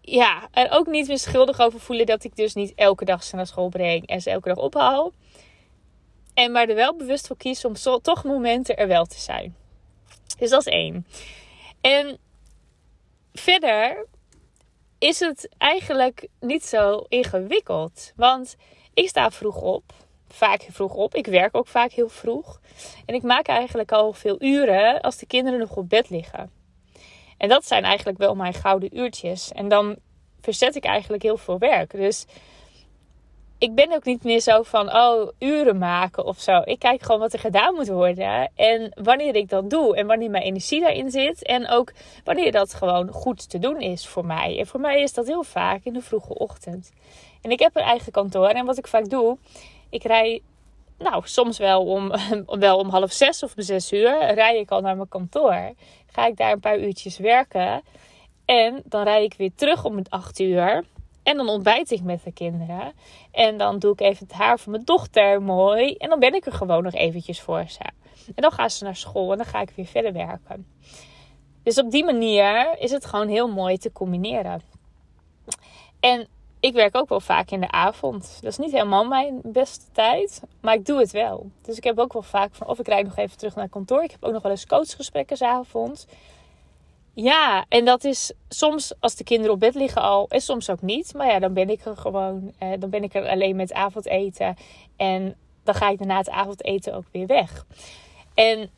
ja, 0.00 0.48
er 0.52 0.70
ook 0.70 0.86
niet 0.86 1.08
meer 1.08 1.18
schuldig 1.18 1.60
over 1.60 1.80
voelen 1.80 2.06
dat 2.06 2.24
ik 2.24 2.36
dus 2.36 2.54
niet 2.54 2.72
elke 2.74 3.04
dag 3.04 3.24
ze 3.24 3.36
naar 3.36 3.46
school 3.46 3.68
breng 3.68 4.06
en 4.06 4.20
ze 4.20 4.30
elke 4.30 4.48
dag 4.48 4.58
ophaal. 4.58 5.12
En 6.34 6.52
maar 6.52 6.68
er 6.68 6.74
wel 6.74 6.96
bewust 6.96 7.26
voor 7.26 7.36
kies 7.36 7.64
om 7.64 7.74
toch 8.02 8.24
momenten 8.24 8.76
er 8.76 8.88
wel 8.88 9.04
te 9.04 9.18
zijn. 9.18 9.56
Dus 10.38 10.50
dat 10.50 10.66
is 10.66 10.72
één. 10.72 11.06
En 11.80 12.18
verder 13.32 14.06
is 14.98 15.20
het 15.20 15.48
eigenlijk 15.58 16.28
niet 16.40 16.64
zo 16.64 17.04
ingewikkeld. 17.08 18.12
Want 18.16 18.56
ik 18.94 19.08
sta 19.08 19.30
vroeg 19.30 19.60
op. 19.60 19.92
Vaak 20.28 20.66
vroeg 20.70 20.94
op. 20.94 21.14
Ik 21.14 21.26
werk 21.26 21.56
ook 21.56 21.66
vaak 21.66 21.92
heel 21.92 22.08
vroeg. 22.08 22.60
En 23.06 23.14
ik 23.14 23.22
maak 23.22 23.46
eigenlijk 23.46 23.92
al 23.92 24.12
veel 24.12 24.42
uren 24.42 25.00
als 25.00 25.16
de 25.16 25.26
kinderen 25.26 25.58
nog 25.58 25.76
op 25.76 25.88
bed 25.88 26.10
liggen. 26.10 26.59
En 27.40 27.48
dat 27.48 27.66
zijn 27.66 27.84
eigenlijk 27.84 28.18
wel 28.18 28.34
mijn 28.34 28.54
gouden 28.54 28.98
uurtjes. 28.98 29.52
En 29.52 29.68
dan 29.68 29.96
verzet 30.40 30.74
ik 30.74 30.84
eigenlijk 30.84 31.22
heel 31.22 31.36
veel 31.36 31.58
werk. 31.58 31.90
Dus 31.90 32.26
ik 33.58 33.74
ben 33.74 33.92
ook 33.92 34.04
niet 34.04 34.24
meer 34.24 34.40
zo 34.40 34.62
van, 34.62 34.94
oh, 34.96 35.28
uren 35.38 35.78
maken 35.78 36.24
of 36.24 36.40
zo. 36.40 36.60
Ik 36.64 36.78
kijk 36.78 37.02
gewoon 37.02 37.20
wat 37.20 37.32
er 37.32 37.38
gedaan 37.38 37.74
moet 37.74 37.88
worden. 37.88 38.50
En 38.54 38.92
wanneer 39.02 39.34
ik 39.34 39.48
dat 39.48 39.70
doe. 39.70 39.96
En 39.96 40.06
wanneer 40.06 40.30
mijn 40.30 40.42
energie 40.42 40.80
daarin 40.80 41.10
zit. 41.10 41.42
En 41.42 41.68
ook 41.68 41.92
wanneer 42.24 42.52
dat 42.52 42.74
gewoon 42.74 43.08
goed 43.08 43.50
te 43.50 43.58
doen 43.58 43.80
is 43.80 44.06
voor 44.06 44.26
mij. 44.26 44.58
En 44.58 44.66
voor 44.66 44.80
mij 44.80 45.02
is 45.02 45.12
dat 45.12 45.26
heel 45.26 45.44
vaak 45.44 45.84
in 45.84 45.92
de 45.92 46.02
vroege 46.02 46.34
ochtend. 46.38 46.92
En 47.42 47.50
ik 47.50 47.60
heb 47.60 47.76
een 47.76 47.82
eigen 47.82 48.12
kantoor. 48.12 48.48
En 48.48 48.64
wat 48.66 48.78
ik 48.78 48.86
vaak 48.86 49.08
doe, 49.08 49.36
ik 49.90 50.04
rij 50.04 50.42
nou, 51.00 51.22
soms 51.24 51.58
wel 51.58 51.84
om, 51.84 52.12
wel 52.66 52.78
om 52.78 52.88
half 52.88 53.12
zes 53.12 53.42
of 53.42 53.56
om 53.56 53.62
zes 53.62 53.92
uur 53.92 54.34
rij 54.34 54.58
ik 54.58 54.70
al 54.70 54.80
naar 54.80 54.96
mijn 54.96 55.08
kantoor. 55.08 55.72
Ga 56.06 56.26
ik 56.26 56.36
daar 56.36 56.52
een 56.52 56.60
paar 56.60 56.78
uurtjes 56.78 57.18
werken. 57.18 57.82
En 58.44 58.82
dan 58.84 59.02
rijd 59.02 59.32
ik 59.32 59.38
weer 59.38 59.54
terug 59.54 59.84
om 59.84 59.96
het 59.96 60.10
acht 60.10 60.38
uur. 60.38 60.84
En 61.22 61.36
dan 61.36 61.48
ontbijt 61.48 61.90
ik 61.90 62.02
met 62.02 62.22
de 62.24 62.32
kinderen. 62.32 62.92
En 63.30 63.56
dan 63.56 63.78
doe 63.78 63.92
ik 63.92 64.00
even 64.00 64.26
het 64.26 64.36
haar 64.36 64.58
van 64.58 64.72
mijn 64.72 64.84
dochter 64.84 65.42
mooi. 65.42 65.94
En 65.94 66.08
dan 66.08 66.18
ben 66.18 66.34
ik 66.34 66.46
er 66.46 66.52
gewoon 66.52 66.82
nog 66.82 66.94
eventjes 66.94 67.40
voor. 67.40 67.66
En 68.34 68.42
dan 68.42 68.52
gaan 68.52 68.70
ze 68.70 68.84
naar 68.84 68.96
school 68.96 69.30
en 69.30 69.36
dan 69.36 69.46
ga 69.46 69.60
ik 69.60 69.72
weer 69.76 69.86
verder 69.86 70.12
werken. 70.12 70.66
Dus 71.62 71.78
op 71.78 71.90
die 71.90 72.04
manier 72.04 72.78
is 72.78 72.90
het 72.90 73.06
gewoon 73.06 73.28
heel 73.28 73.48
mooi 73.48 73.78
te 73.78 73.92
combineren. 73.92 74.62
En 76.00 76.28
ik 76.60 76.72
werk 76.74 76.96
ook 76.96 77.08
wel 77.08 77.20
vaak 77.20 77.50
in 77.50 77.60
de 77.60 77.70
avond. 77.70 78.38
Dat 78.40 78.50
is 78.50 78.58
niet 78.58 78.72
helemaal 78.72 79.04
mijn 79.04 79.40
beste 79.42 79.84
tijd, 79.92 80.42
maar 80.60 80.74
ik 80.74 80.86
doe 80.86 80.98
het 80.98 81.10
wel. 81.10 81.50
Dus 81.62 81.76
ik 81.76 81.84
heb 81.84 81.98
ook 81.98 82.12
wel 82.12 82.22
vaak 82.22 82.54
van, 82.54 82.66
of 82.66 82.78
ik 82.78 82.88
rijd 82.88 83.04
nog 83.04 83.16
even 83.16 83.38
terug 83.38 83.54
naar 83.54 83.68
kantoor. 83.68 84.02
Ik 84.02 84.10
heb 84.10 84.24
ook 84.24 84.32
nog 84.32 84.42
wel 84.42 84.50
eens 84.50 84.66
coachgesprekken 84.66 85.36
s'avonds. 85.36 86.06
Ja, 87.14 87.64
en 87.68 87.84
dat 87.84 88.04
is 88.04 88.32
soms 88.48 88.92
als 89.00 89.14
de 89.14 89.24
kinderen 89.24 89.54
op 89.54 89.60
bed 89.60 89.74
liggen 89.74 90.02
al, 90.02 90.28
en 90.28 90.40
soms 90.40 90.70
ook 90.70 90.82
niet. 90.82 91.14
Maar 91.14 91.26
ja, 91.26 91.38
dan 91.38 91.52
ben 91.52 91.70
ik 91.70 91.84
er 91.84 91.96
gewoon, 91.96 92.52
eh, 92.58 92.68
dan 92.78 92.90
ben 92.90 93.02
ik 93.02 93.14
er 93.14 93.28
alleen 93.28 93.56
met 93.56 93.72
avondeten. 93.72 94.56
En 94.96 95.36
dan 95.64 95.74
ga 95.74 95.88
ik 95.88 95.98
daarna 95.98 96.16
het 96.16 96.30
avondeten 96.30 96.94
ook 96.94 97.06
weer 97.12 97.26
weg. 97.26 97.66
En 98.34 98.70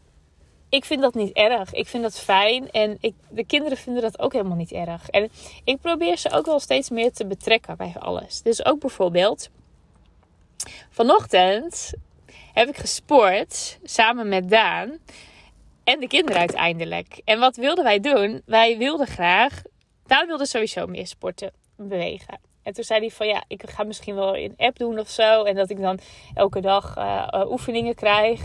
ik 0.73 0.85
vind 0.85 1.03
dat 1.03 1.15
niet 1.15 1.33
erg. 1.33 1.73
Ik 1.73 1.87
vind 1.87 2.03
dat 2.03 2.21
fijn. 2.21 2.71
En 2.71 2.97
ik, 3.01 3.15
de 3.29 3.45
kinderen 3.45 3.79
vinden 3.79 4.03
dat 4.03 4.19
ook 4.19 4.33
helemaal 4.33 4.57
niet 4.57 4.73
erg. 4.73 5.09
En 5.09 5.31
ik 5.65 5.81
probeer 5.81 6.17
ze 6.17 6.31
ook 6.31 6.47
wel 6.47 6.61
steeds 6.61 6.91
meer 6.91 7.13
te 7.13 7.27
betrekken 7.27 7.77
bij 7.77 7.95
alles. 7.99 8.43
Dus 8.43 8.65
ook 8.65 8.81
bijvoorbeeld, 8.81 9.51
vanochtend 10.91 11.93
heb 12.53 12.69
ik 12.69 12.77
gesport 12.77 13.79
samen 13.83 14.29
met 14.29 14.51
Daan 14.51 14.99
en 15.85 16.01
de 16.01 16.07
kinderen 16.07 16.41
uiteindelijk. 16.41 17.21
En 17.25 17.39
wat 17.39 17.57
wilden 17.57 17.85
wij 17.85 18.01
doen? 18.01 18.43
Wij 18.47 18.79
wilden 18.79 19.07
graag, 19.07 19.63
Daan 20.07 20.27
wilde 20.27 20.47
sowieso 20.47 20.87
meer 20.87 21.07
sporten, 21.07 21.53
bewegen. 21.77 22.39
En 22.63 22.73
toen 22.73 22.85
zei 22.85 23.01
hij 23.01 23.11
van 23.11 23.27
ja, 23.27 23.45
ik 23.49 23.63
ga 23.71 23.83
misschien 23.83 24.15
wel 24.15 24.37
een 24.37 24.55
app 24.57 24.79
doen 24.79 24.99
of 24.99 25.09
zo. 25.09 25.45
En 25.45 25.55
dat 25.55 25.71
ik 25.71 25.81
dan 25.81 25.99
elke 26.35 26.61
dag 26.61 26.97
uh, 26.97 27.45
oefeningen 27.51 27.95
krijg. 27.95 28.41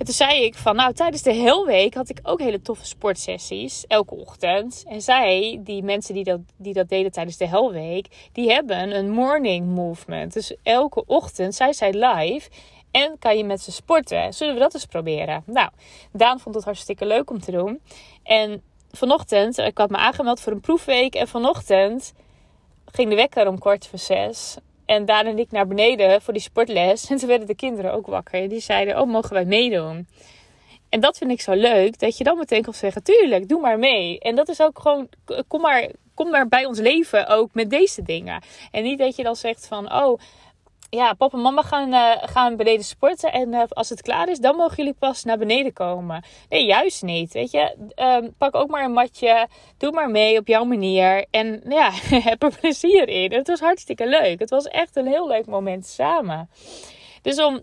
En 0.00 0.06
toen 0.06 0.14
zei 0.14 0.44
ik 0.44 0.54
van, 0.54 0.76
nou, 0.76 0.92
tijdens 0.92 1.22
de 1.22 1.32
hele 1.32 1.66
week 1.66 1.94
had 1.94 2.08
ik 2.08 2.20
ook 2.22 2.40
hele 2.40 2.62
toffe 2.62 2.86
sportsessies, 2.86 3.84
elke 3.86 4.14
ochtend. 4.14 4.84
En 4.88 5.02
zij, 5.02 5.60
die 5.64 5.82
mensen 5.82 6.14
die 6.14 6.24
dat, 6.24 6.40
die 6.56 6.72
dat 6.72 6.88
deden 6.88 7.12
tijdens 7.12 7.36
de 7.36 7.48
hele 7.48 7.72
week, 7.72 8.30
die 8.32 8.50
hebben 8.52 8.96
een 8.96 9.10
morning 9.10 9.66
movement. 9.66 10.32
Dus 10.32 10.54
elke 10.62 11.04
ochtend 11.06 11.54
zij 11.54 11.92
live 11.92 12.50
en 12.90 13.18
kan 13.18 13.36
je 13.36 13.44
met 13.44 13.60
ze 13.60 13.72
sporten. 13.72 14.32
Zullen 14.32 14.54
we 14.54 14.60
dat 14.60 14.74
eens 14.74 14.86
proberen? 14.86 15.42
Nou, 15.46 15.70
Daan 16.12 16.40
vond 16.40 16.54
het 16.54 16.64
hartstikke 16.64 17.06
leuk 17.06 17.30
om 17.30 17.40
te 17.40 17.50
doen. 17.50 17.80
En 18.22 18.62
vanochtend, 18.90 19.58
ik 19.58 19.78
had 19.78 19.90
me 19.90 19.96
aangemeld 19.96 20.40
voor 20.40 20.52
een 20.52 20.60
proefweek. 20.60 21.14
En 21.14 21.28
vanochtend 21.28 22.12
ging 22.92 23.08
de 23.08 23.16
wekker 23.16 23.48
om 23.48 23.58
kwart 23.58 23.86
voor 23.86 23.98
zes. 23.98 24.56
En 24.90 25.04
daarna 25.04 25.30
liep 25.30 25.46
ik 25.46 25.50
naar 25.50 25.66
beneden 25.66 26.22
voor 26.22 26.32
die 26.32 26.42
sportles. 26.42 27.10
En 27.10 27.16
toen 27.16 27.28
werden 27.28 27.46
de 27.46 27.54
kinderen 27.54 27.92
ook 27.92 28.06
wakker. 28.06 28.48
Die 28.48 28.60
zeiden, 28.60 29.00
oh, 29.00 29.06
mogen 29.06 29.32
wij 29.32 29.44
meedoen? 29.44 30.08
En 30.88 31.00
dat 31.00 31.18
vind 31.18 31.30
ik 31.30 31.40
zo 31.40 31.52
leuk, 31.52 31.98
dat 31.98 32.18
je 32.18 32.24
dan 32.24 32.38
meteen 32.38 32.62
kan 32.62 32.74
zeggen, 32.74 33.02
tuurlijk, 33.02 33.48
doe 33.48 33.60
maar 33.60 33.78
mee. 33.78 34.18
En 34.18 34.34
dat 34.36 34.48
is 34.48 34.60
ook 34.60 34.78
gewoon, 34.78 35.08
kom 35.48 35.60
maar, 35.60 35.88
kom 36.14 36.30
maar 36.30 36.48
bij 36.48 36.64
ons 36.64 36.78
leven 36.78 37.26
ook 37.26 37.54
met 37.54 37.70
deze 37.70 38.02
dingen. 38.02 38.42
En 38.70 38.82
niet 38.82 38.98
dat 38.98 39.16
je 39.16 39.22
dan 39.22 39.36
zegt 39.36 39.66
van, 39.66 39.92
oh, 39.92 40.20
ja, 40.90 41.12
papa 41.12 41.36
en 41.36 41.42
mama 41.42 41.62
gaan, 41.62 41.92
uh, 41.92 42.12
gaan 42.20 42.56
beneden 42.56 42.84
sporten. 42.84 43.32
En 43.32 43.52
uh, 43.52 43.62
als 43.68 43.88
het 43.88 44.02
klaar 44.02 44.28
is, 44.28 44.38
dan 44.38 44.56
mogen 44.56 44.76
jullie 44.76 44.94
pas 44.98 45.24
naar 45.24 45.38
beneden 45.38 45.72
komen. 45.72 46.24
Nee, 46.48 46.64
juist 46.64 47.02
niet. 47.02 47.32
Weet 47.32 47.50
je, 47.50 47.76
um, 47.96 48.34
pak 48.38 48.54
ook 48.54 48.68
maar 48.68 48.84
een 48.84 48.92
matje. 48.92 49.48
Doe 49.78 49.92
maar 49.92 50.10
mee 50.10 50.38
op 50.38 50.46
jouw 50.46 50.64
manier. 50.64 51.26
En 51.30 51.62
ja, 51.68 51.90
heb 52.30 52.42
er 52.42 52.58
plezier 52.60 53.08
in. 53.08 53.32
Het 53.32 53.46
was 53.46 53.60
hartstikke 53.60 54.06
leuk. 54.06 54.38
Het 54.38 54.50
was 54.50 54.64
echt 54.64 54.96
een 54.96 55.06
heel 55.06 55.26
leuk 55.26 55.46
moment 55.46 55.86
samen. 55.86 56.50
Dus 57.22 57.38
om 57.38 57.62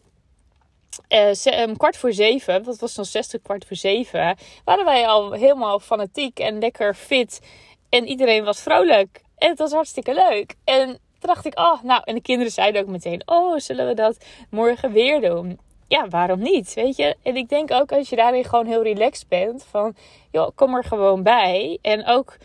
uh, 1.09 1.75
kwart 1.77 1.97
voor 1.97 2.13
zeven, 2.13 2.63
dat 2.63 2.79
was 2.79 2.93
dan 2.93 3.05
zesde 3.05 3.39
kwart 3.39 3.65
voor 3.65 3.77
zeven, 3.77 4.37
waren 4.63 4.85
wij 4.85 5.07
al 5.07 5.31
helemaal 5.31 5.79
fanatiek 5.79 6.39
en 6.39 6.59
lekker 6.59 6.93
fit. 6.93 7.39
En 7.89 8.07
iedereen 8.07 8.43
was 8.43 8.61
vrolijk. 8.61 9.21
En 9.37 9.49
het 9.49 9.59
was 9.59 9.71
hartstikke 9.71 10.13
leuk. 10.13 10.55
En 10.63 10.99
dacht 11.19 11.45
ik, 11.45 11.59
oh, 11.59 11.83
nou, 11.83 12.01
en 12.05 12.15
de 12.15 12.21
kinderen 12.21 12.51
zeiden 12.51 12.81
ook 12.81 12.87
meteen, 12.87 13.21
oh, 13.25 13.57
zullen 13.57 13.87
we 13.87 13.93
dat 13.93 14.17
morgen 14.49 14.91
weer 14.91 15.21
doen? 15.21 15.59
Ja, 15.87 16.07
waarom 16.07 16.39
niet? 16.39 16.73
Weet 16.73 16.95
je? 16.95 17.15
En 17.23 17.35
ik 17.35 17.49
denk 17.49 17.71
ook 17.71 17.91
als 17.91 18.09
je 18.09 18.15
daarin 18.15 18.43
gewoon 18.43 18.65
heel 18.65 18.83
relaxed 18.83 19.27
bent, 19.27 19.65
van, 19.69 19.95
joh, 20.31 20.49
kom 20.55 20.75
er 20.75 20.83
gewoon 20.83 21.23
bij. 21.23 21.77
En 21.81 22.05
ook, 22.05 22.37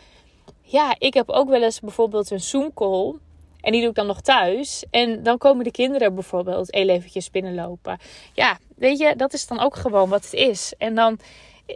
ja, 0.61 0.95
ik 0.97 1.13
heb 1.13 1.29
ook 1.29 1.49
wel 1.49 1.63
eens 1.63 1.79
bijvoorbeeld 1.79 2.31
een 2.31 2.39
Zoom 2.39 2.73
call. 2.73 3.13
En 3.61 3.71
die 3.71 3.81
doe 3.81 3.89
ik 3.89 3.95
dan 3.95 4.07
nog 4.07 4.21
thuis. 4.21 4.85
En 4.91 5.23
dan 5.23 5.37
komen 5.37 5.63
de 5.63 5.71
kinderen 5.71 6.13
bijvoorbeeld 6.13 6.73
heel 6.73 6.89
eventjes 6.89 7.31
binnenlopen. 7.31 7.99
Ja, 8.33 8.57
weet 8.75 8.97
je, 8.97 9.15
dat 9.15 9.33
is 9.33 9.47
dan 9.47 9.59
ook 9.59 9.75
gewoon 9.75 10.09
wat 10.09 10.23
het 10.23 10.33
is. 10.33 10.73
En 10.77 10.95
dan 10.95 11.19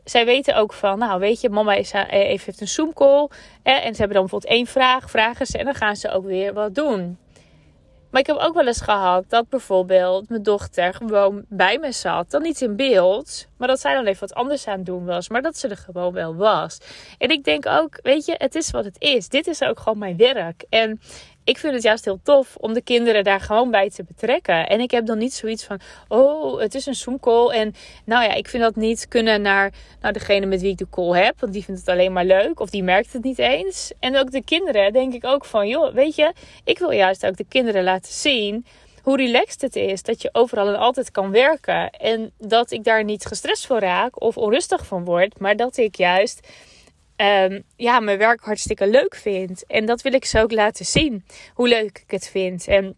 zij 0.04 0.26
weten 0.26 0.56
ook 0.56 0.74
van, 0.74 1.00
nou 1.00 1.20
weet 1.20 1.42
je, 1.42 1.50
mama 1.50 1.74
is, 1.74 1.92
eh, 1.92 2.04
heeft 2.08 2.62
een 2.62 2.68
Zoom 2.68 2.94
call. 2.94 3.28
en 3.64 3.82
ze 3.82 4.00
hebben 4.00 4.18
dan 4.18 4.22
bijvoorbeeld 4.22 4.52
één 4.54 4.66
vraag, 4.68 5.10
vragen 5.10 5.46
ze 5.46 5.58
en 5.58 5.66
dan 5.66 5.76
gaan 5.76 5.96
ze 5.96 6.12
ook 6.12 6.26
weer 6.26 6.54
wat 6.54 6.76
doen. 6.76 7.18
Maar 8.10 8.22
ik 8.22 8.28
heb 8.28 8.38
ook 8.38 8.54
wel 8.54 8.68
eens 8.68 8.82
gehad 8.82 9.24
dat 9.28 9.50
bijvoorbeeld 9.50 10.30
mijn 10.30 10.44
dochter 10.44 10.94
gewoon 10.94 11.46
bij 11.48 11.78
me 11.80 11.92
zat. 11.92 12.32
Dan 12.32 12.42
niet 12.42 12.62
in 12.62 12.76
beeld, 12.76 13.48
maar 13.58 13.68
dat 13.68 13.80
zij 13.80 13.94
dan 13.94 14.06
even 14.06 14.20
wat 14.20 14.34
anders 14.34 14.68
aan 14.68 14.78
het 14.78 14.86
doen 14.86 15.06
was. 15.06 15.30
Maar 15.30 15.42
dat 15.42 15.58
ze 15.58 15.68
er 15.68 15.78
gewoon 15.78 16.14
wel 16.14 16.36
was. 16.36 16.78
En 17.18 17.30
ik 17.30 17.44
denk 17.44 17.66
ook, 17.66 18.00
weet 18.02 18.26
je, 18.26 18.36
het 18.38 18.56
is 18.56 18.72
wat 18.72 18.86
het 18.86 19.02
is. 19.02 19.30
Dit 19.30 19.48
is 19.48 19.64
ook 19.64 19.80
gewoon 19.80 19.98
mijn 19.98 20.18
werk. 20.18 20.66
En 20.70 21.02
ik 21.48 21.58
vind 21.58 21.74
het 21.74 21.84
juist 21.84 22.06
heel 22.06 22.20
tof 22.24 22.56
om 22.56 22.74
de 22.74 22.82
kinderen 22.82 23.24
daar 23.24 23.40
gewoon 23.40 23.72
bij 23.72 23.90
te 23.90 24.04
betrekken. 24.04 24.68
En 24.68 24.80
ik 24.80 24.92
heb 24.92 25.06
dan 25.06 25.18
niet 25.18 25.34
zoiets 25.34 25.64
van, 25.64 25.80
oh, 26.08 26.60
het 26.60 26.76
is 26.76 26.86
een 26.86 26.96
Zoom 26.96 27.20
call. 27.20 27.50
En 27.50 27.74
nou 28.06 28.24
ja, 28.24 28.34
ik 28.34 28.48
vind 28.48 28.64
dat 28.64 28.76
niet 28.76 29.08
kunnen 29.08 29.42
naar 29.42 29.74
nou, 30.02 30.14
degene 30.14 30.46
met 30.46 30.62
wie 30.62 30.72
ik 30.72 30.78
de 30.78 30.90
call 30.90 31.24
heb. 31.24 31.40
Want 31.40 31.54
die 31.54 31.64
vindt 31.64 31.80
het 31.80 31.90
alleen 31.90 32.14
maar 32.14 32.26
leuk. 32.26 32.60
Of 32.60 32.70
die 32.70 32.84
merkt 32.84 33.14
het 33.14 33.24
niet 33.24 33.40
eens. 33.40 33.92
En 34.00 34.18
ook 34.18 34.32
de 34.32 34.44
kinderen 34.44 34.94
denk 34.94 35.14
ik 35.14 35.26
ook 35.26 35.46
van, 35.46 35.68
joh, 35.68 35.94
weet 35.94 36.16
je, 36.16 36.34
ik 36.64 36.80
wil 36.80 36.92
juist 36.92 37.26
ook 37.26 37.38
de 37.38 37.46
kinderen 37.50 37.84
laten 37.84 38.14
zien 38.14 38.66
hoe 39.04 39.18
relaxed 39.18 39.62
het 39.62 39.76
is. 39.76 40.04
Dat 40.04 40.22
je 40.22 40.30
overal 40.32 40.68
en 40.68 40.78
altijd 40.80 41.12
kan 41.12 41.32
werken. 41.32 41.90
En 41.90 42.32
dat 42.38 42.72
ik 42.72 42.84
daar 42.84 43.04
niet 43.04 43.26
gestrest 43.26 43.66
voor 43.66 43.80
raak 43.80 44.22
of 44.22 44.38
onrustig 44.38 44.86
van 44.86 45.06
word. 45.06 45.40
Maar 45.40 45.56
dat 45.56 45.78
ik 45.78 45.96
juist 45.96 46.48
um, 47.18 47.64
ja, 47.76 48.00
mijn 48.00 48.18
werk 48.18 48.42
hartstikke 48.42 48.88
leuk 48.88 49.16
vind. 49.16 49.66
En 49.66 49.86
dat 49.86 50.02
wil 50.02 50.14
ik 50.14 50.26
ze 50.26 50.42
ook 50.42 50.52
laten 50.52 50.86
zien, 50.86 51.26
hoe 51.54 51.68
leuk 51.68 52.00
ik 52.04 52.12
het 52.12 52.30
vind. 52.30 52.68
En 52.68 52.96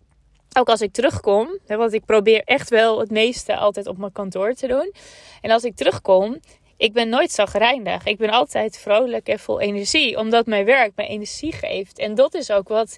ook 0.58 0.70
als 0.70 0.82
ik 0.82 0.94
terugkom, 0.94 1.60
hè, 1.66 1.78
want 1.78 1.94
ik 1.94 2.06
probeer 2.06 2.42
echt 2.46 2.70
wel 2.70 3.00
het 3.00 3.12
meeste 3.12 3.56
altijd 3.56 3.88
op 3.88 3.98
mijn 3.98 4.12
kantoor 4.12 4.54
te 4.54 4.68
doen. 4.68 4.94
En 5.42 5.52
als 5.52 5.64
ik 5.64 5.76
terugkom, 5.76 6.40
ik 6.78 6.94
ben 6.94 7.10
nooit 7.10 7.32
zagrijnig. 7.32 8.06
Ik 8.06 8.18
ben 8.18 8.30
altijd 8.30 8.78
vrolijk 8.78 9.28
en 9.28 9.40
vol 9.40 9.60
energie, 9.60 10.18
omdat 10.18 10.46
mijn 10.46 10.66
werk 10.66 10.92
mij 10.96 11.08
energie 11.08 11.52
geeft. 11.52 12.00
En 12.00 12.16
dat 12.16 12.34
is 12.34 12.52
ook 12.52 12.68
wat 12.68 12.98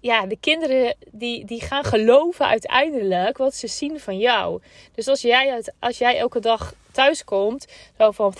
ja, 0.00 0.26
de 0.26 0.36
kinderen 0.40 0.96
die, 1.10 1.44
die 1.44 1.60
gaan 1.60 1.84
geloven 1.84 2.46
uiteindelijk 2.46 3.38
wat 3.38 3.54
ze 3.54 3.66
zien 3.66 4.00
van 4.00 4.18
jou. 4.18 4.60
Dus 4.94 5.08
als 5.08 5.20
jij, 5.20 5.62
als 5.78 5.98
jij 5.98 6.18
elke 6.18 6.40
dag 6.40 6.74
thuis 6.92 7.24
komt, 7.24 7.66
zo 7.98 8.10
van 8.10 8.34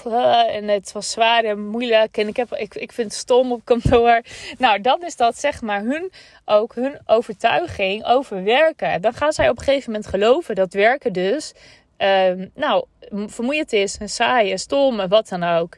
en 0.46 0.68
het 0.68 0.92
was 0.92 1.10
zwaar 1.10 1.44
en 1.44 1.68
moeilijk 1.68 2.16
en 2.16 2.28
ik, 2.28 2.36
heb, 2.36 2.54
ik, 2.54 2.74
ik 2.74 2.92
vind 2.92 3.10
het 3.10 3.20
stom 3.20 3.52
op 3.52 3.64
kantoor. 3.64 4.20
Nou, 4.58 4.80
dan 4.80 5.04
is 5.04 5.16
dat 5.16 5.38
zeg 5.38 5.60
maar 5.60 5.80
hun, 5.80 6.12
ook 6.44 6.74
hun 6.74 6.98
overtuiging 7.06 8.04
over 8.04 8.44
werken. 8.44 9.00
Dan 9.02 9.12
gaan 9.12 9.32
zij 9.32 9.48
op 9.48 9.58
een 9.58 9.64
gegeven 9.64 9.92
moment 9.92 10.10
geloven 10.10 10.54
dat 10.54 10.72
werken 10.72 11.12
dus, 11.12 11.52
uh, 11.98 12.32
nou, 12.54 12.84
vermoeiend 13.26 13.72
is 13.72 13.96
en 13.98 14.08
saai 14.08 14.50
en 14.50 14.58
stom 14.58 15.00
en 15.00 15.08
wat 15.08 15.28
dan 15.28 15.42
ook. 15.42 15.76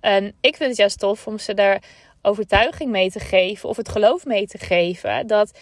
En 0.00 0.34
ik 0.40 0.56
vind 0.56 0.68
het 0.68 0.78
juist 0.78 0.98
tof 0.98 1.26
om 1.26 1.38
ze 1.38 1.54
daar 1.54 1.82
overtuiging 2.22 2.90
mee 2.90 3.10
te 3.10 3.20
geven 3.20 3.68
of 3.68 3.76
het 3.76 3.88
geloof 3.88 4.24
mee 4.24 4.46
te 4.46 4.58
geven 4.58 5.26
dat 5.26 5.58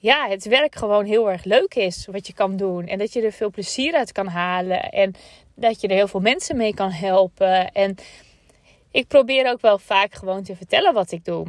ja, 0.00 0.28
het 0.28 0.44
werk 0.44 0.74
gewoon 0.74 1.04
heel 1.04 1.30
erg 1.30 1.44
leuk 1.44 1.74
is 1.74 2.06
wat 2.10 2.26
je 2.26 2.32
kan 2.32 2.56
doen. 2.56 2.86
En 2.86 2.98
dat 2.98 3.12
je 3.12 3.22
er 3.22 3.32
veel 3.32 3.50
plezier 3.50 3.94
uit 3.94 4.12
kan 4.12 4.26
halen. 4.26 4.90
En 4.90 5.14
dat 5.54 5.80
je 5.80 5.88
er 5.88 5.94
heel 5.94 6.08
veel 6.08 6.20
mensen 6.20 6.56
mee 6.56 6.74
kan 6.74 6.90
helpen. 6.90 7.72
En 7.72 7.96
ik 8.90 9.06
probeer 9.06 9.50
ook 9.50 9.60
wel 9.60 9.78
vaak 9.78 10.14
gewoon 10.14 10.42
te 10.42 10.56
vertellen 10.56 10.94
wat 10.94 11.10
ik 11.10 11.24
doe. 11.24 11.46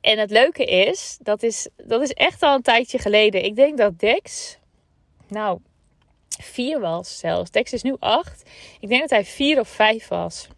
En 0.00 0.18
het 0.18 0.30
leuke 0.30 0.64
is, 0.64 1.18
dat 1.20 1.42
is, 1.42 1.68
dat 1.76 2.02
is 2.02 2.12
echt 2.12 2.42
al 2.42 2.54
een 2.54 2.62
tijdje 2.62 2.98
geleden. 2.98 3.44
Ik 3.44 3.56
denk 3.56 3.78
dat 3.78 3.98
Dex, 3.98 4.56
nou, 5.28 5.58
vier 6.28 6.80
was 6.80 7.18
zelfs. 7.18 7.50
Dex 7.50 7.72
is 7.72 7.82
nu 7.82 7.96
acht. 7.98 8.50
Ik 8.80 8.88
denk 8.88 9.00
dat 9.00 9.10
hij 9.10 9.24
vier 9.24 9.60
of 9.60 9.68
vijf 9.68 10.08
was. 10.08 10.48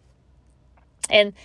En 1.09 1.35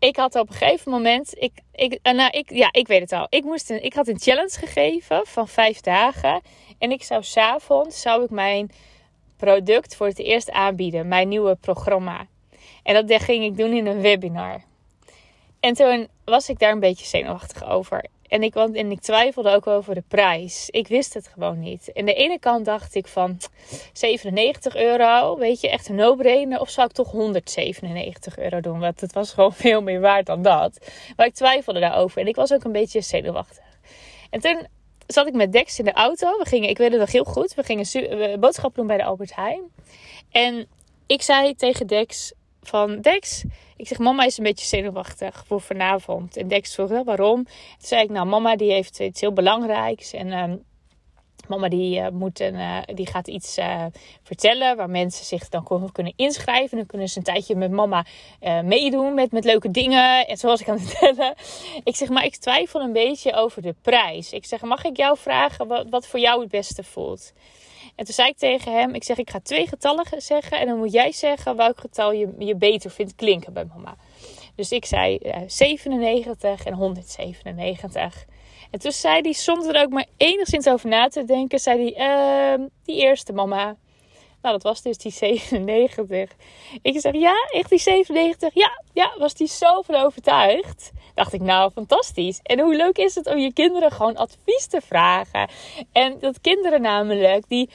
ik 0.00 0.16
had 0.16 0.34
op 0.34 0.48
een 0.48 0.54
gegeven 0.54 0.92
moment, 0.92 1.32
ik, 1.38 1.52
ik, 1.72 1.98
eh, 2.02 2.14
nou, 2.14 2.30
ik, 2.30 2.50
ja, 2.50 2.68
ik 2.72 2.86
weet 2.86 3.00
het 3.00 3.12
al. 3.12 3.26
Ik, 3.28 3.44
moest 3.44 3.70
een, 3.70 3.84
ik 3.84 3.94
had 3.94 4.08
een 4.08 4.18
challenge 4.18 4.58
gegeven 4.58 5.26
van 5.26 5.48
vijf 5.48 5.80
dagen. 5.80 6.40
En 6.78 6.90
ik 6.90 7.02
zou 7.02 7.22
s'avonds, 7.22 8.00
zou 8.00 8.24
ik 8.24 8.30
mijn 8.30 8.70
product 9.36 9.96
voor 9.96 10.06
het 10.06 10.18
eerst 10.18 10.50
aanbieden. 10.50 11.08
Mijn 11.08 11.28
nieuwe 11.28 11.54
programma. 11.54 12.26
En 12.82 13.06
dat 13.06 13.22
ging 13.22 13.44
ik 13.44 13.56
doen 13.56 13.72
in 13.72 13.86
een 13.86 14.00
webinar. 14.00 14.62
En 15.60 15.74
toen 15.74 16.08
was 16.24 16.48
ik 16.48 16.58
daar 16.58 16.72
een 16.72 16.80
beetje 16.80 17.06
zenuwachtig 17.06 17.64
over. 17.64 18.04
En 18.30 18.42
ik, 18.42 18.54
want, 18.54 18.74
en 18.74 18.90
ik 18.90 19.00
twijfelde 19.00 19.50
ook 19.50 19.66
over 19.66 19.94
de 19.94 20.02
prijs. 20.08 20.68
Ik 20.70 20.88
wist 20.88 21.14
het 21.14 21.28
gewoon 21.28 21.58
niet. 21.58 21.92
En 21.92 22.04
de 22.04 22.14
ene 22.14 22.38
kant 22.38 22.64
dacht 22.64 22.94
ik 22.94 23.06
van 23.06 23.38
97 23.92 24.76
euro, 24.76 25.36
weet 25.38 25.60
je, 25.60 25.70
echt 25.70 25.88
een 25.88 25.94
no-brainer. 25.94 26.60
Of 26.60 26.70
zou 26.70 26.86
ik 26.86 26.92
toch 26.92 27.10
197 27.10 28.38
euro 28.38 28.60
doen? 28.60 28.78
Want 28.78 29.00
het 29.00 29.12
was 29.12 29.32
gewoon 29.32 29.52
veel 29.64 29.82
meer 29.82 30.00
waard 30.00 30.26
dan 30.26 30.42
dat. 30.42 30.90
Maar 31.16 31.26
ik 31.26 31.34
twijfelde 31.34 31.80
daarover. 31.80 32.20
En 32.20 32.26
ik 32.26 32.36
was 32.36 32.52
ook 32.52 32.64
een 32.64 32.72
beetje 32.72 33.00
zenuwachtig. 33.00 33.64
En 34.30 34.40
toen 34.40 34.66
zat 35.06 35.26
ik 35.26 35.34
met 35.34 35.52
Dex 35.52 35.78
in 35.78 35.84
de 35.84 35.92
auto. 35.92 36.38
We 36.38 36.46
gingen, 36.46 36.68
ik 36.68 36.78
weet 36.78 36.90
het 36.90 37.00
nog 37.00 37.12
heel 37.12 37.24
goed, 37.24 37.54
we 37.54 37.62
gingen 37.62 38.40
boodschappen 38.40 38.78
doen 38.78 38.86
bij 38.86 38.96
de 38.96 39.04
Albert 39.04 39.34
Heijn. 39.34 39.62
En 40.30 40.66
ik 41.06 41.22
zei 41.22 41.54
tegen 41.54 41.86
Dex 41.86 42.32
van 42.62 43.00
Dex, 43.00 43.44
ik 43.80 43.86
zeg, 43.86 43.98
mama 43.98 44.24
is 44.24 44.38
een 44.38 44.44
beetje 44.44 44.66
zenuwachtig 44.66 45.44
voor 45.46 45.60
vanavond. 45.60 46.36
En 46.36 46.48
Dex 46.48 46.76
wel 46.76 47.04
waarom? 47.04 47.44
Toen 47.44 47.54
zei 47.78 48.02
ik, 48.02 48.10
nou, 48.10 48.26
mama 48.26 48.56
die 48.56 48.72
heeft 48.72 49.00
iets 49.00 49.20
heel 49.20 49.32
belangrijks. 49.32 50.12
En 50.12 50.26
uh, 50.26 50.52
mama 51.48 51.68
die, 51.68 52.00
uh, 52.00 52.08
moet 52.08 52.40
een, 52.40 52.54
uh, 52.54 52.78
die 52.94 53.06
gaat 53.06 53.28
iets 53.28 53.56
eh, 53.56 53.84
vertellen 54.22 54.76
waar 54.76 54.90
mensen 54.90 55.24
zich 55.24 55.48
dan 55.48 55.90
kunnen 55.92 56.12
inschrijven. 56.16 56.76
Dan 56.76 56.86
kunnen 56.86 57.08
ze 57.08 57.18
een 57.18 57.24
tijdje 57.24 57.56
met 57.56 57.70
mama 57.70 58.04
meedoen 58.64 59.14
met, 59.14 59.32
met 59.32 59.44
leuke 59.44 59.70
dingen. 59.70 60.26
En 60.26 60.36
zoals 60.36 60.60
ik 60.60 60.68
aan 60.68 60.78
het 60.78 60.88
vertellen. 60.88 61.34
Ik 61.84 61.96
zeg, 61.96 62.08
maar 62.08 62.24
ik 62.24 62.36
twijfel 62.36 62.80
een 62.80 62.92
beetje 62.92 63.32
over 63.32 63.62
de 63.62 63.74
prijs. 63.82 64.32
Ik 64.32 64.46
zeg, 64.46 64.62
mag 64.62 64.84
ik 64.84 64.96
jou 64.96 65.18
vragen 65.18 65.66
wat, 65.66 65.86
wat 65.90 66.06
voor 66.06 66.20
jou 66.20 66.40
het 66.40 66.50
beste 66.50 66.82
voelt? 66.82 67.32
En 67.96 68.04
toen 68.04 68.14
zei 68.14 68.28
ik 68.28 68.36
tegen 68.36 68.72
hem, 68.72 68.94
ik 68.94 69.04
zeg 69.04 69.16
ik 69.16 69.30
ga 69.30 69.40
twee 69.40 69.66
getallen 69.66 70.06
zeggen 70.16 70.60
en 70.60 70.66
dan 70.66 70.78
moet 70.78 70.92
jij 70.92 71.12
zeggen 71.12 71.56
welk 71.56 71.80
getal 71.80 72.12
je, 72.12 72.34
je 72.38 72.56
beter 72.56 72.90
vindt 72.90 73.14
klinken 73.14 73.52
bij 73.52 73.64
mama. 73.64 73.96
Dus 74.54 74.72
ik 74.72 74.84
zei 74.84 75.18
97 75.46 76.64
en 76.64 76.74
197. 76.74 78.24
En 78.70 78.80
toen 78.80 78.92
zei 78.92 79.20
hij, 79.20 79.32
zonder 79.32 79.74
er 79.74 79.82
ook 79.82 79.90
maar 79.90 80.06
enigszins 80.16 80.68
over 80.68 80.88
na 80.88 81.08
te 81.08 81.24
denken, 81.24 81.58
zei 81.58 81.92
hij, 81.94 82.58
uh, 82.58 82.66
die 82.84 82.96
eerste 82.96 83.32
mama. 83.32 83.76
Nou, 84.42 84.54
dat 84.54 84.62
was 84.62 84.82
dus 84.82 84.98
die 84.98 85.12
97. 85.12 86.36
Ik 86.82 87.00
zeg, 87.00 87.14
ja, 87.14 87.34
echt 87.50 87.70
die 87.70 87.78
97? 87.78 88.54
Ja, 88.54 88.82
ja, 88.92 89.14
was 89.18 89.34
die 89.34 89.48
zo 89.48 89.82
van 89.82 89.94
overtuigd. 89.94 90.90
Dacht 91.14 91.32
ik, 91.32 91.40
nou, 91.40 91.70
fantastisch. 91.70 92.40
En 92.42 92.60
hoe 92.60 92.76
leuk 92.76 92.98
is 92.98 93.14
het 93.14 93.26
om 93.26 93.38
je 93.38 93.52
kinderen 93.52 93.92
gewoon 93.92 94.16
advies 94.16 94.66
te 94.66 94.80
vragen. 94.80 95.48
En 95.92 96.16
dat 96.20 96.40
kinderen 96.40 96.82
namelijk, 96.82 97.44
die 97.48 97.70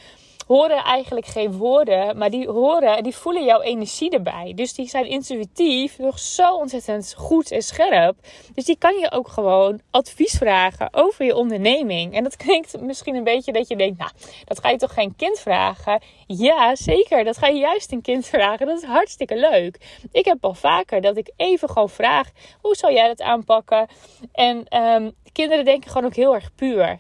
horen 0.46 0.84
eigenlijk 0.84 1.26
geen 1.26 1.52
woorden, 1.52 2.18
maar 2.18 2.30
die 2.30 2.48
horen, 2.48 3.04
die 3.04 3.16
voelen 3.16 3.44
jouw 3.44 3.62
energie 3.62 4.10
erbij. 4.10 4.52
Dus 4.56 4.74
die 4.74 4.88
zijn 4.88 5.06
intuïtief 5.06 5.98
nog 5.98 6.20
zo 6.20 6.56
ontzettend 6.56 7.14
goed 7.18 7.52
en 7.52 7.62
scherp. 7.62 8.16
Dus 8.54 8.66
die 8.66 8.78
kan 8.78 8.98
je 9.00 9.12
ook 9.12 9.28
gewoon 9.28 9.82
advies 9.92 10.38
vragen 10.38 10.94
over 10.94 11.26
je 11.26 11.36
onderneming. 11.36 12.14
En 12.14 12.24
dat 12.24 12.36
klinkt 12.36 12.82
misschien 12.82 13.16
een 13.16 13.24
beetje 13.24 13.52
dat 13.52 13.68
je 13.68 13.76
denkt, 13.76 13.98
nou, 13.98 14.12
dat 14.46 14.60
ga 14.60 14.70
je 14.70 14.78
toch 14.78 14.94
geen 14.94 15.16
kind 15.16 15.40
vragen? 15.40 16.02
Ja, 16.28 16.76
zeker. 16.76 17.24
Dat 17.24 17.38
ga 17.38 17.48
je 17.48 17.60
juist 17.60 17.92
een 17.92 18.02
kind 18.02 18.26
vragen. 18.26 18.68
Dat 18.68 18.78
is 18.78 18.88
hartstikke 18.88 19.36
leuk. 19.36 19.78
Ik 20.12 20.26
heb 20.26 20.46
al 20.46 20.54
vaker 20.54 21.02
dat 21.02 21.18
ik 21.18 21.32
even 21.36 21.70
gewoon 21.70 21.90
vraag, 21.90 22.30
hoe 22.62 22.76
zou 22.76 22.94
jij 22.94 23.08
dat 23.08 23.22
aanpakken? 23.22 23.88
En 24.32 24.78
um, 24.78 25.14
kinderen 25.32 25.66
denken 25.66 25.92
gewoon 25.92 26.08
ook 26.08 26.16
heel 26.16 26.34
erg 26.34 26.56
puur. 26.56 27.00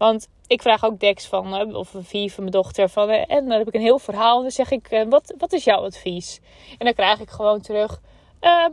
Want 0.00 0.28
ik 0.46 0.62
vraag 0.62 0.84
ook 0.84 1.00
Dex 1.00 1.26
van, 1.26 1.68
uh, 1.68 1.76
of 1.76 1.94
Vie 2.00 2.32
van 2.32 2.42
mijn 2.42 2.56
dochter, 2.56 2.88
van, 2.88 3.10
uh, 3.10 3.30
en 3.30 3.48
dan 3.48 3.58
heb 3.58 3.68
ik 3.68 3.74
een 3.74 3.80
heel 3.80 3.98
verhaal. 3.98 4.36
En 4.36 4.42
dan 4.42 4.50
zeg 4.50 4.70
ik, 4.70 4.90
uh, 4.90 5.02
wat, 5.08 5.34
wat 5.38 5.52
is 5.52 5.64
jouw 5.64 5.84
advies? 5.84 6.40
En 6.78 6.84
dan 6.84 6.94
krijg 6.94 7.20
ik 7.20 7.30
gewoon 7.30 7.60
terug, 7.60 8.00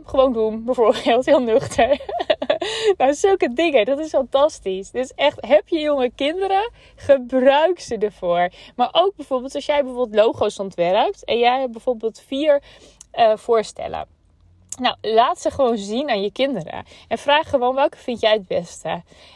gewoon 0.04 0.32
doen, 0.32 0.62
bijvoorbeeld, 0.64 1.26
heel 1.26 1.42
nuchter. 1.42 2.00
nou, 2.98 3.14
zulke 3.14 3.52
dingen, 3.52 3.84
dat 3.84 3.98
is 3.98 4.08
fantastisch. 4.08 4.90
Dus 4.90 5.12
echt, 5.14 5.46
heb 5.46 5.68
je 5.68 5.78
jonge 5.78 6.10
kinderen, 6.10 6.70
gebruik 6.96 7.80
ze 7.80 7.98
ervoor. 7.98 8.48
Maar 8.76 8.88
ook 8.92 9.16
bijvoorbeeld, 9.16 9.54
als 9.54 9.66
jij 9.66 9.84
bijvoorbeeld 9.84 10.24
logo's 10.24 10.58
ontwerpt 10.58 11.24
en 11.24 11.38
jij 11.38 11.60
hebt 11.60 11.72
bijvoorbeeld 11.72 12.22
vier 12.26 12.62
voorstellen 13.34 14.17
nou, 14.78 14.96
laat 15.00 15.40
ze 15.40 15.50
gewoon 15.50 15.78
zien 15.78 16.10
aan 16.10 16.22
je 16.22 16.32
kinderen. 16.32 16.84
En 17.08 17.18
vraag 17.18 17.50
gewoon 17.50 17.74
welke 17.74 17.96
vind 17.96 18.20
jij 18.20 18.32
het 18.32 18.46
beste. 18.46 18.88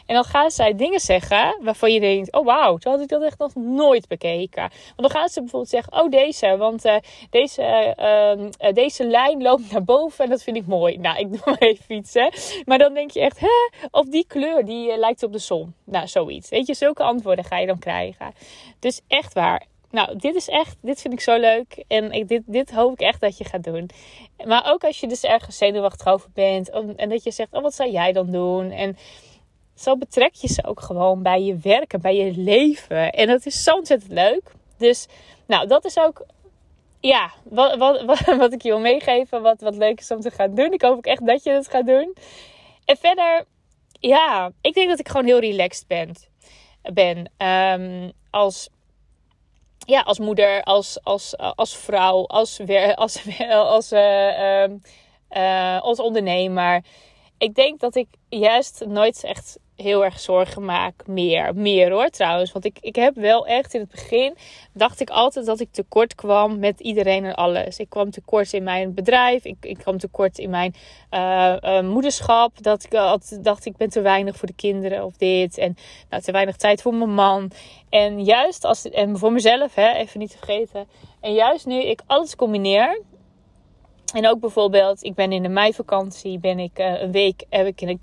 En 0.05 0.15
dan 0.15 0.23
gaan 0.23 0.51
zij 0.51 0.75
dingen 0.75 0.99
zeggen 0.99 1.57
waarvan 1.61 1.91
je 1.91 1.99
denkt: 1.99 2.33
oh 2.33 2.45
wauw, 2.45 2.77
zo 2.79 2.89
had 2.89 3.01
ik 3.01 3.07
dat 3.07 3.21
echt 3.21 3.37
nog 3.37 3.55
nooit 3.55 4.07
bekeken. 4.07 4.61
Want 4.61 4.71
dan 4.95 5.09
gaan 5.09 5.29
ze 5.29 5.39
bijvoorbeeld 5.39 5.71
zeggen: 5.71 5.93
oh 5.93 6.09
deze, 6.09 6.57
want 6.57 6.85
uh, 6.85 6.95
deze, 7.29 7.95
uh, 7.99 8.67
uh, 8.67 8.73
deze 8.73 9.05
lijn 9.05 9.41
loopt 9.41 9.71
naar 9.71 9.83
boven 9.83 10.23
en 10.23 10.29
dat 10.29 10.43
vind 10.43 10.57
ik 10.57 10.67
mooi. 10.67 10.97
Nou, 10.97 11.19
ik 11.19 11.29
doe 11.33 11.41
maar 11.45 11.57
even 11.57 11.95
iets 11.95 12.13
hè. 12.13 12.29
Maar 12.65 12.77
dan 12.77 12.93
denk 12.93 13.11
je 13.11 13.19
echt: 13.19 13.39
hè, 13.39 13.87
of 13.91 14.05
die 14.05 14.25
kleur 14.27 14.65
die 14.65 14.91
eh, 14.91 14.97
lijkt 14.97 15.23
op 15.23 15.31
de 15.31 15.37
zon. 15.37 15.73
Nou, 15.83 16.07
zoiets. 16.07 16.49
Weet 16.49 16.67
je, 16.67 16.73
zulke 16.73 17.03
antwoorden 17.03 17.45
ga 17.45 17.57
je 17.57 17.67
dan 17.67 17.79
krijgen. 17.79 18.33
Dus 18.79 19.01
echt 19.07 19.33
waar 19.33 19.65
nou, 19.93 20.17
dit 20.17 20.35
is 20.35 20.47
echt, 20.47 20.75
dit 20.81 21.01
vind 21.01 21.13
ik 21.13 21.19
zo 21.19 21.39
leuk. 21.39 21.83
En 21.87 22.11
ik, 22.11 22.27
dit, 22.27 22.41
dit 22.45 22.71
hoop 22.71 22.91
ik 22.91 22.99
echt 22.99 23.21
dat 23.21 23.37
je 23.37 23.43
gaat 23.43 23.63
doen. 23.63 23.89
Maar 24.45 24.71
ook 24.71 24.83
als 24.83 24.99
je 24.99 25.07
dus 25.07 25.23
ergens 25.23 25.57
zenuwachtig 25.57 26.07
over 26.07 26.29
bent. 26.33 26.69
En 26.95 27.09
dat 27.09 27.23
je 27.23 27.31
zegt, 27.31 27.53
oh, 27.53 27.61
wat 27.61 27.73
zou 27.73 27.91
jij 27.91 28.11
dan 28.11 28.31
doen? 28.31 28.71
En 28.71 28.97
zo 29.75 29.97
betrek 29.97 30.33
je 30.33 30.47
ze 30.47 30.65
ook 30.65 30.81
gewoon 30.81 31.23
bij 31.23 31.41
je 31.41 31.57
werken, 31.57 32.01
bij 32.01 32.15
je 32.15 32.33
leven. 32.35 33.11
En 33.11 33.27
dat 33.27 33.45
is 33.45 33.63
zo 33.63 33.75
ontzettend 33.75 34.11
leuk. 34.11 34.51
Dus, 34.77 35.07
nou, 35.47 35.67
dat 35.67 35.85
is 35.85 35.97
ook, 35.97 36.25
ja, 36.99 37.31
wat, 37.43 37.77
wat, 37.77 38.01
wat, 38.01 38.19
wat 38.37 38.53
ik 38.53 38.61
je 38.61 38.69
wil 38.69 38.79
meegeven. 38.79 39.41
Wat, 39.41 39.61
wat 39.61 39.75
leuk 39.75 39.99
is 39.99 40.11
om 40.11 40.19
te 40.19 40.31
gaan 40.31 40.55
doen. 40.55 40.73
Ik 40.73 40.81
hoop 40.81 40.97
ook 40.97 41.05
echt 41.05 41.25
dat 41.25 41.43
je 41.43 41.51
het 41.51 41.67
gaat 41.67 41.87
doen. 41.87 42.15
En 42.85 42.97
verder, 42.97 43.45
ja, 43.91 44.51
ik 44.61 44.73
denk 44.73 44.89
dat 44.89 44.99
ik 44.99 45.07
gewoon 45.07 45.25
heel 45.25 45.39
relaxed 45.39 45.87
ben. 45.87 46.15
ben. 46.93 47.31
Um, 47.47 48.11
als 48.29 48.69
ja, 49.85 50.01
als 50.01 50.19
moeder, 50.19 50.63
als, 50.63 51.03
als, 51.03 51.37
als 51.37 51.75
vrouw, 51.75 52.25
als, 52.27 52.59
als, 52.95 53.21
als, 53.49 53.91
uh, 53.91 54.67
uh, 55.35 55.81
als 55.81 55.99
ondernemer. 55.99 56.81
Ik 57.43 57.55
denk 57.55 57.79
dat 57.79 57.95
ik 57.95 58.07
juist 58.29 58.85
nooit 58.87 59.23
echt 59.23 59.57
heel 59.75 60.03
erg 60.03 60.19
zorgen 60.19 60.65
maak. 60.65 61.07
Meer, 61.07 61.55
meer 61.55 61.91
hoor 61.91 62.09
trouwens. 62.09 62.51
Want 62.51 62.65
ik, 62.65 62.77
ik 62.81 62.95
heb 62.95 63.15
wel 63.15 63.47
echt 63.47 63.73
in 63.73 63.79
het 63.79 63.91
begin, 63.91 64.35
dacht 64.73 64.99
ik 64.99 65.09
altijd 65.09 65.45
dat 65.45 65.59
ik 65.59 65.67
tekort 65.71 66.15
kwam 66.15 66.59
met 66.59 66.79
iedereen 66.79 67.25
en 67.25 67.35
alles. 67.35 67.77
Ik 67.77 67.89
kwam 67.89 68.11
tekort 68.11 68.53
in 68.53 68.63
mijn 68.63 68.93
bedrijf. 68.93 69.45
Ik, 69.45 69.55
ik 69.61 69.77
kwam 69.77 69.97
tekort 69.97 70.37
in 70.37 70.49
mijn 70.49 70.75
uh, 71.11 71.55
uh, 71.61 71.81
moederschap. 71.81 72.63
Dat 72.63 72.83
ik 72.83 72.93
altijd 72.93 73.43
dacht 73.43 73.65
ik 73.65 73.77
ben 73.77 73.89
te 73.89 74.01
weinig 74.01 74.35
voor 74.35 74.47
de 74.47 74.55
kinderen 74.55 75.05
of 75.05 75.17
dit. 75.17 75.57
En 75.57 75.77
nou, 76.09 76.21
te 76.21 76.31
weinig 76.31 76.55
tijd 76.55 76.81
voor 76.81 76.93
mijn 76.93 77.13
man. 77.13 77.51
En 77.89 78.23
juist 78.23 78.63
als, 78.65 78.89
en 78.89 79.17
voor 79.17 79.31
mezelf, 79.31 79.75
hè, 79.75 79.91
even 79.93 80.19
niet 80.19 80.31
te 80.31 80.37
vergeten. 80.37 80.87
En 81.21 81.33
juist 81.33 81.65
nu 81.65 81.81
ik 81.81 82.01
alles 82.05 82.35
combineer 82.35 83.01
en 84.13 84.27
ook 84.27 84.39
bijvoorbeeld, 84.39 85.03
ik 85.03 85.13
ben 85.13 85.31
in 85.31 85.43
de 85.43 85.49
meivakantie, 85.49 86.39
ben 86.39 86.59
ik 86.59 86.79
uh, 86.79 87.01
een 87.01 87.11
week 87.11 87.43
heb 87.49 87.67
ik 87.67 87.81
in 87.81 87.89
een 87.89 87.97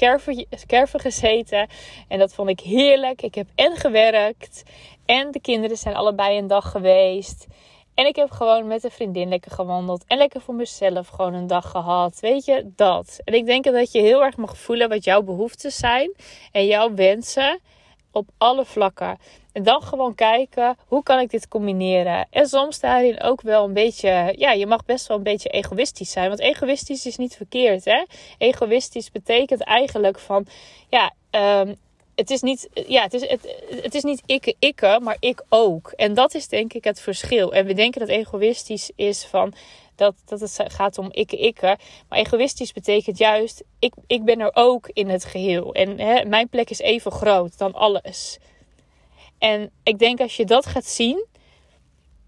kerven, 0.66 1.00
gezeten. 1.00 1.68
En 2.08 2.18
dat 2.18 2.34
vond 2.34 2.48
ik 2.48 2.60
heerlijk. 2.60 3.22
Ik 3.22 3.34
heb 3.34 3.46
en 3.54 3.76
gewerkt 3.76 4.62
en 5.06 5.30
de 5.30 5.40
kinderen 5.40 5.76
zijn 5.76 5.94
allebei 5.94 6.38
een 6.38 6.46
dag 6.46 6.70
geweest. 6.70 7.46
En 7.94 8.06
ik 8.06 8.16
heb 8.16 8.30
gewoon 8.30 8.66
met 8.66 8.84
een 8.84 8.90
vriendin 8.90 9.28
lekker 9.28 9.50
gewandeld. 9.50 10.04
En 10.06 10.18
lekker 10.18 10.40
voor 10.40 10.54
mezelf 10.54 11.08
gewoon 11.08 11.34
een 11.34 11.46
dag 11.46 11.70
gehad. 11.70 12.20
Weet 12.20 12.44
je, 12.44 12.70
dat. 12.76 13.20
En 13.24 13.34
ik 13.34 13.46
denk 13.46 13.64
dat 13.64 13.92
je 13.92 14.00
heel 14.00 14.24
erg 14.24 14.36
mag 14.36 14.58
voelen 14.58 14.88
wat 14.88 15.04
jouw 15.04 15.22
behoeften 15.22 15.72
zijn. 15.72 16.12
En 16.52 16.66
jouw 16.66 16.94
wensen 16.94 17.60
op 18.12 18.28
alle 18.38 18.64
vlakken. 18.64 19.18
En 19.52 19.62
dan 19.62 19.82
gewoon 19.82 20.14
kijken, 20.14 20.76
hoe 20.86 21.02
kan 21.02 21.18
ik 21.18 21.30
dit 21.30 21.48
combineren? 21.48 22.26
En 22.30 22.46
soms 22.46 22.80
daarin 22.80 23.22
ook 23.22 23.40
wel 23.40 23.64
een 23.64 23.72
beetje, 23.72 24.34
ja, 24.36 24.52
je 24.52 24.66
mag 24.66 24.84
best 24.84 25.06
wel 25.06 25.16
een 25.16 25.22
beetje 25.22 25.48
egoïstisch 25.48 26.10
zijn. 26.10 26.28
Want 26.28 26.40
egoïstisch 26.40 27.06
is 27.06 27.16
niet 27.16 27.36
verkeerd, 27.36 27.84
hè? 27.84 28.04
Egoïstisch 28.38 29.10
betekent 29.10 29.62
eigenlijk 29.62 30.18
van, 30.18 30.46
ja, 30.88 31.12
um, 31.30 31.76
het 32.14 32.30
is 32.30 32.40
niet, 32.40 32.68
ja, 32.86 33.02
het 33.02 33.14
is, 33.14 33.28
het, 33.28 33.56
het 33.82 33.94
is 33.94 34.02
niet 34.02 34.22
ik, 34.26 34.54
ikke, 34.58 34.98
maar 35.02 35.16
ik 35.20 35.42
ook. 35.48 35.92
En 35.96 36.14
dat 36.14 36.34
is 36.34 36.48
denk 36.48 36.72
ik 36.72 36.84
het 36.84 37.00
verschil. 37.00 37.52
En 37.52 37.66
we 37.66 37.74
denken 37.74 38.00
dat 38.00 38.08
egoïstisch 38.08 38.90
is 38.96 39.24
van 39.24 39.54
dat, 40.00 40.14
dat 40.24 40.40
het 40.40 40.62
gaat 40.66 40.98
om 40.98 41.08
ikke, 41.10 41.36
ikke. 41.36 41.78
Maar 42.08 42.18
egoïstisch 42.18 42.72
betekent 42.72 43.18
juist, 43.18 43.62
ik, 43.78 43.94
ik 44.06 44.24
ben 44.24 44.40
er 44.40 44.50
ook 44.52 44.88
in 44.92 45.08
het 45.08 45.24
geheel. 45.24 45.74
En 45.74 45.98
hè, 45.98 46.24
mijn 46.24 46.48
plek 46.48 46.70
is 46.70 46.78
even 46.78 47.12
groot 47.12 47.58
dan 47.58 47.72
alles. 47.72 48.38
En 49.38 49.70
ik 49.82 49.98
denk 49.98 50.20
als 50.20 50.36
je 50.36 50.44
dat 50.44 50.66
gaat 50.66 50.84
zien, 50.84 51.26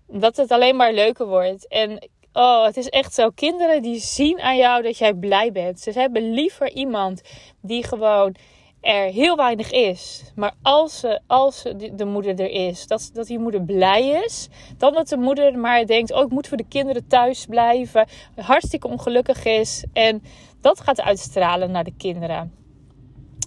dat 0.06 0.36
het 0.36 0.50
alleen 0.50 0.76
maar 0.76 0.92
leuker 0.92 1.26
wordt. 1.26 1.68
En 1.68 2.08
oh, 2.32 2.64
het 2.64 2.76
is 2.76 2.88
echt 2.88 3.14
zo. 3.14 3.30
Kinderen 3.30 3.82
die 3.82 3.98
zien 4.00 4.40
aan 4.40 4.56
jou 4.56 4.82
dat 4.82 4.98
jij 4.98 5.14
blij 5.14 5.52
bent. 5.52 5.80
Ze 5.80 5.90
hebben 5.90 6.32
liever 6.32 6.70
iemand 6.70 7.22
die 7.60 7.86
gewoon 7.86 8.34
er 8.82 9.04
heel 9.04 9.36
weinig 9.36 9.70
is. 9.70 10.22
Maar 10.34 10.52
als, 10.62 10.98
ze, 10.98 11.20
als 11.26 11.62
de 11.92 12.04
moeder 12.04 12.40
er 12.40 12.50
is, 12.50 12.86
dat, 12.86 13.10
dat 13.12 13.26
die 13.26 13.38
moeder 13.38 13.62
blij 13.62 14.22
is. 14.24 14.48
Dan 14.78 14.92
dat 14.92 15.08
de 15.08 15.16
moeder 15.16 15.58
maar 15.58 15.86
denkt: 15.86 16.12
oh, 16.12 16.22
ik 16.22 16.30
moet 16.30 16.48
voor 16.48 16.56
de 16.56 16.68
kinderen 16.68 17.06
thuis 17.06 17.46
blijven. 17.46 18.06
Hartstikke 18.36 18.88
ongelukkig 18.88 19.44
is. 19.44 19.84
En 19.92 20.22
dat 20.60 20.80
gaat 20.80 21.00
uitstralen 21.00 21.70
naar 21.70 21.84
de 21.84 21.94
kinderen 21.96 22.61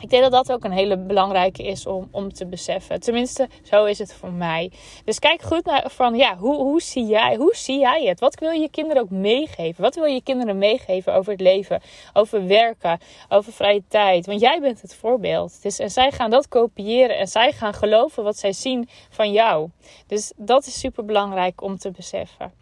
ik 0.05 0.11
denk 0.11 0.23
dat 0.23 0.31
dat 0.31 0.51
ook 0.51 0.63
een 0.63 0.71
hele 0.71 0.97
belangrijke 0.97 1.63
is 1.63 1.85
om, 1.85 2.07
om 2.11 2.33
te 2.33 2.45
beseffen. 2.45 2.99
Tenminste, 2.99 3.49
zo 3.63 3.85
is 3.85 3.99
het 3.99 4.13
voor 4.13 4.31
mij. 4.31 4.71
Dus 5.05 5.19
kijk 5.19 5.41
goed 5.41 5.65
naar 5.65 5.89
van 5.89 6.15
ja, 6.15 6.37
hoe, 6.37 6.55
hoe, 6.55 6.81
zie 6.81 7.05
jij, 7.05 7.35
hoe 7.35 7.55
zie 7.55 7.79
jij 7.79 8.05
het? 8.05 8.19
Wat 8.19 8.39
wil 8.39 8.49
je 8.49 8.69
kinderen 8.69 9.01
ook 9.01 9.09
meegeven? 9.09 9.83
Wat 9.83 9.95
wil 9.95 10.05
je 10.05 10.21
kinderen 10.21 10.57
meegeven 10.57 11.13
over 11.13 11.31
het 11.31 11.41
leven, 11.41 11.81
over 12.13 12.47
werken, 12.47 12.99
over 13.29 13.53
vrije 13.53 13.83
tijd? 13.87 14.25
Want 14.25 14.39
jij 14.39 14.59
bent 14.61 14.81
het 14.81 14.95
voorbeeld. 14.95 15.61
Dus, 15.61 15.79
en 15.79 15.91
zij 15.91 16.11
gaan 16.11 16.29
dat 16.29 16.47
kopiëren 16.47 17.17
en 17.17 17.27
zij 17.27 17.51
gaan 17.51 17.73
geloven 17.73 18.23
wat 18.23 18.37
zij 18.37 18.53
zien 18.53 18.89
van 19.09 19.31
jou. 19.31 19.69
Dus 20.07 20.33
dat 20.35 20.65
is 20.65 20.79
super 20.79 21.05
belangrijk 21.05 21.61
om 21.61 21.77
te 21.77 21.91
beseffen. 21.91 22.53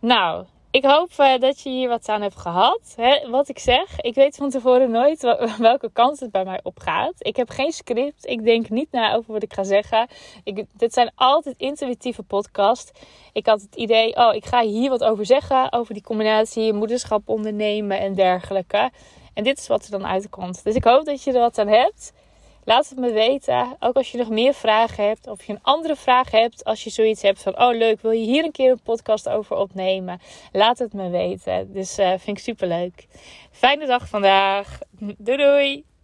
Nou, 0.00 0.44
ik 0.76 0.84
hoop 0.84 1.10
uh, 1.20 1.38
dat 1.38 1.60
je 1.60 1.70
hier 1.70 1.88
wat 1.88 2.08
aan 2.08 2.22
hebt 2.22 2.36
gehad. 2.36 2.94
Hè, 2.96 3.30
wat 3.30 3.48
ik 3.48 3.58
zeg, 3.58 4.00
ik 4.00 4.14
weet 4.14 4.36
van 4.36 4.50
tevoren 4.50 4.90
nooit 4.90 5.36
welke 5.58 5.90
kant 5.92 6.20
het 6.20 6.30
bij 6.30 6.44
mij 6.44 6.60
opgaat. 6.62 7.14
Ik 7.18 7.36
heb 7.36 7.50
geen 7.50 7.72
script. 7.72 8.26
Ik 8.26 8.44
denk 8.44 8.68
niet 8.68 8.92
na 8.92 9.14
over 9.14 9.32
wat 9.32 9.42
ik 9.42 9.52
ga 9.52 9.64
zeggen. 9.64 10.08
Ik, 10.44 10.64
dit 10.72 10.92
zijn 10.92 11.10
altijd 11.14 11.56
intuïtieve 11.58 12.22
podcasts. 12.22 12.92
Ik 13.32 13.46
had 13.46 13.60
het 13.60 13.74
idee, 13.74 14.16
oh, 14.16 14.34
ik 14.34 14.44
ga 14.44 14.62
hier 14.62 14.90
wat 14.90 15.04
over 15.04 15.26
zeggen. 15.26 15.72
Over 15.72 15.94
die 15.94 16.02
combinatie 16.02 16.72
moederschap 16.72 17.28
ondernemen 17.28 17.98
en 17.98 18.14
dergelijke. 18.14 18.90
En 19.34 19.44
dit 19.44 19.58
is 19.58 19.66
wat 19.66 19.84
er 19.84 19.90
dan 19.90 20.06
uitkomt. 20.06 20.64
Dus 20.64 20.74
ik 20.74 20.84
hoop 20.84 21.04
dat 21.04 21.22
je 21.22 21.32
er 21.32 21.40
wat 21.40 21.58
aan 21.58 21.68
hebt. 21.68 22.12
Laat 22.66 22.88
het 22.88 22.98
me 22.98 23.12
weten. 23.12 23.76
Ook 23.80 23.96
als 23.96 24.10
je 24.10 24.18
nog 24.18 24.28
meer 24.28 24.54
vragen 24.54 25.06
hebt. 25.06 25.26
Of 25.28 25.44
je 25.44 25.52
een 25.52 25.62
andere 25.62 25.96
vraag 25.96 26.30
hebt. 26.30 26.64
Als 26.64 26.84
je 26.84 26.90
zoiets 26.90 27.22
hebt 27.22 27.42
van: 27.42 27.60
Oh, 27.60 27.76
leuk, 27.76 28.00
wil 28.00 28.10
je 28.10 28.24
hier 28.24 28.44
een 28.44 28.52
keer 28.52 28.70
een 28.70 28.82
podcast 28.82 29.28
over 29.28 29.56
opnemen? 29.56 30.20
Laat 30.52 30.78
het 30.78 30.92
me 30.92 31.10
weten. 31.10 31.72
Dus 31.72 31.98
uh, 31.98 32.08
vind 32.08 32.38
ik 32.38 32.38
super 32.38 32.68
leuk. 32.68 33.06
Fijne 33.50 33.86
dag 33.86 34.08
vandaag. 34.08 34.78
Doei 35.18 35.36
doei. 35.36 35.95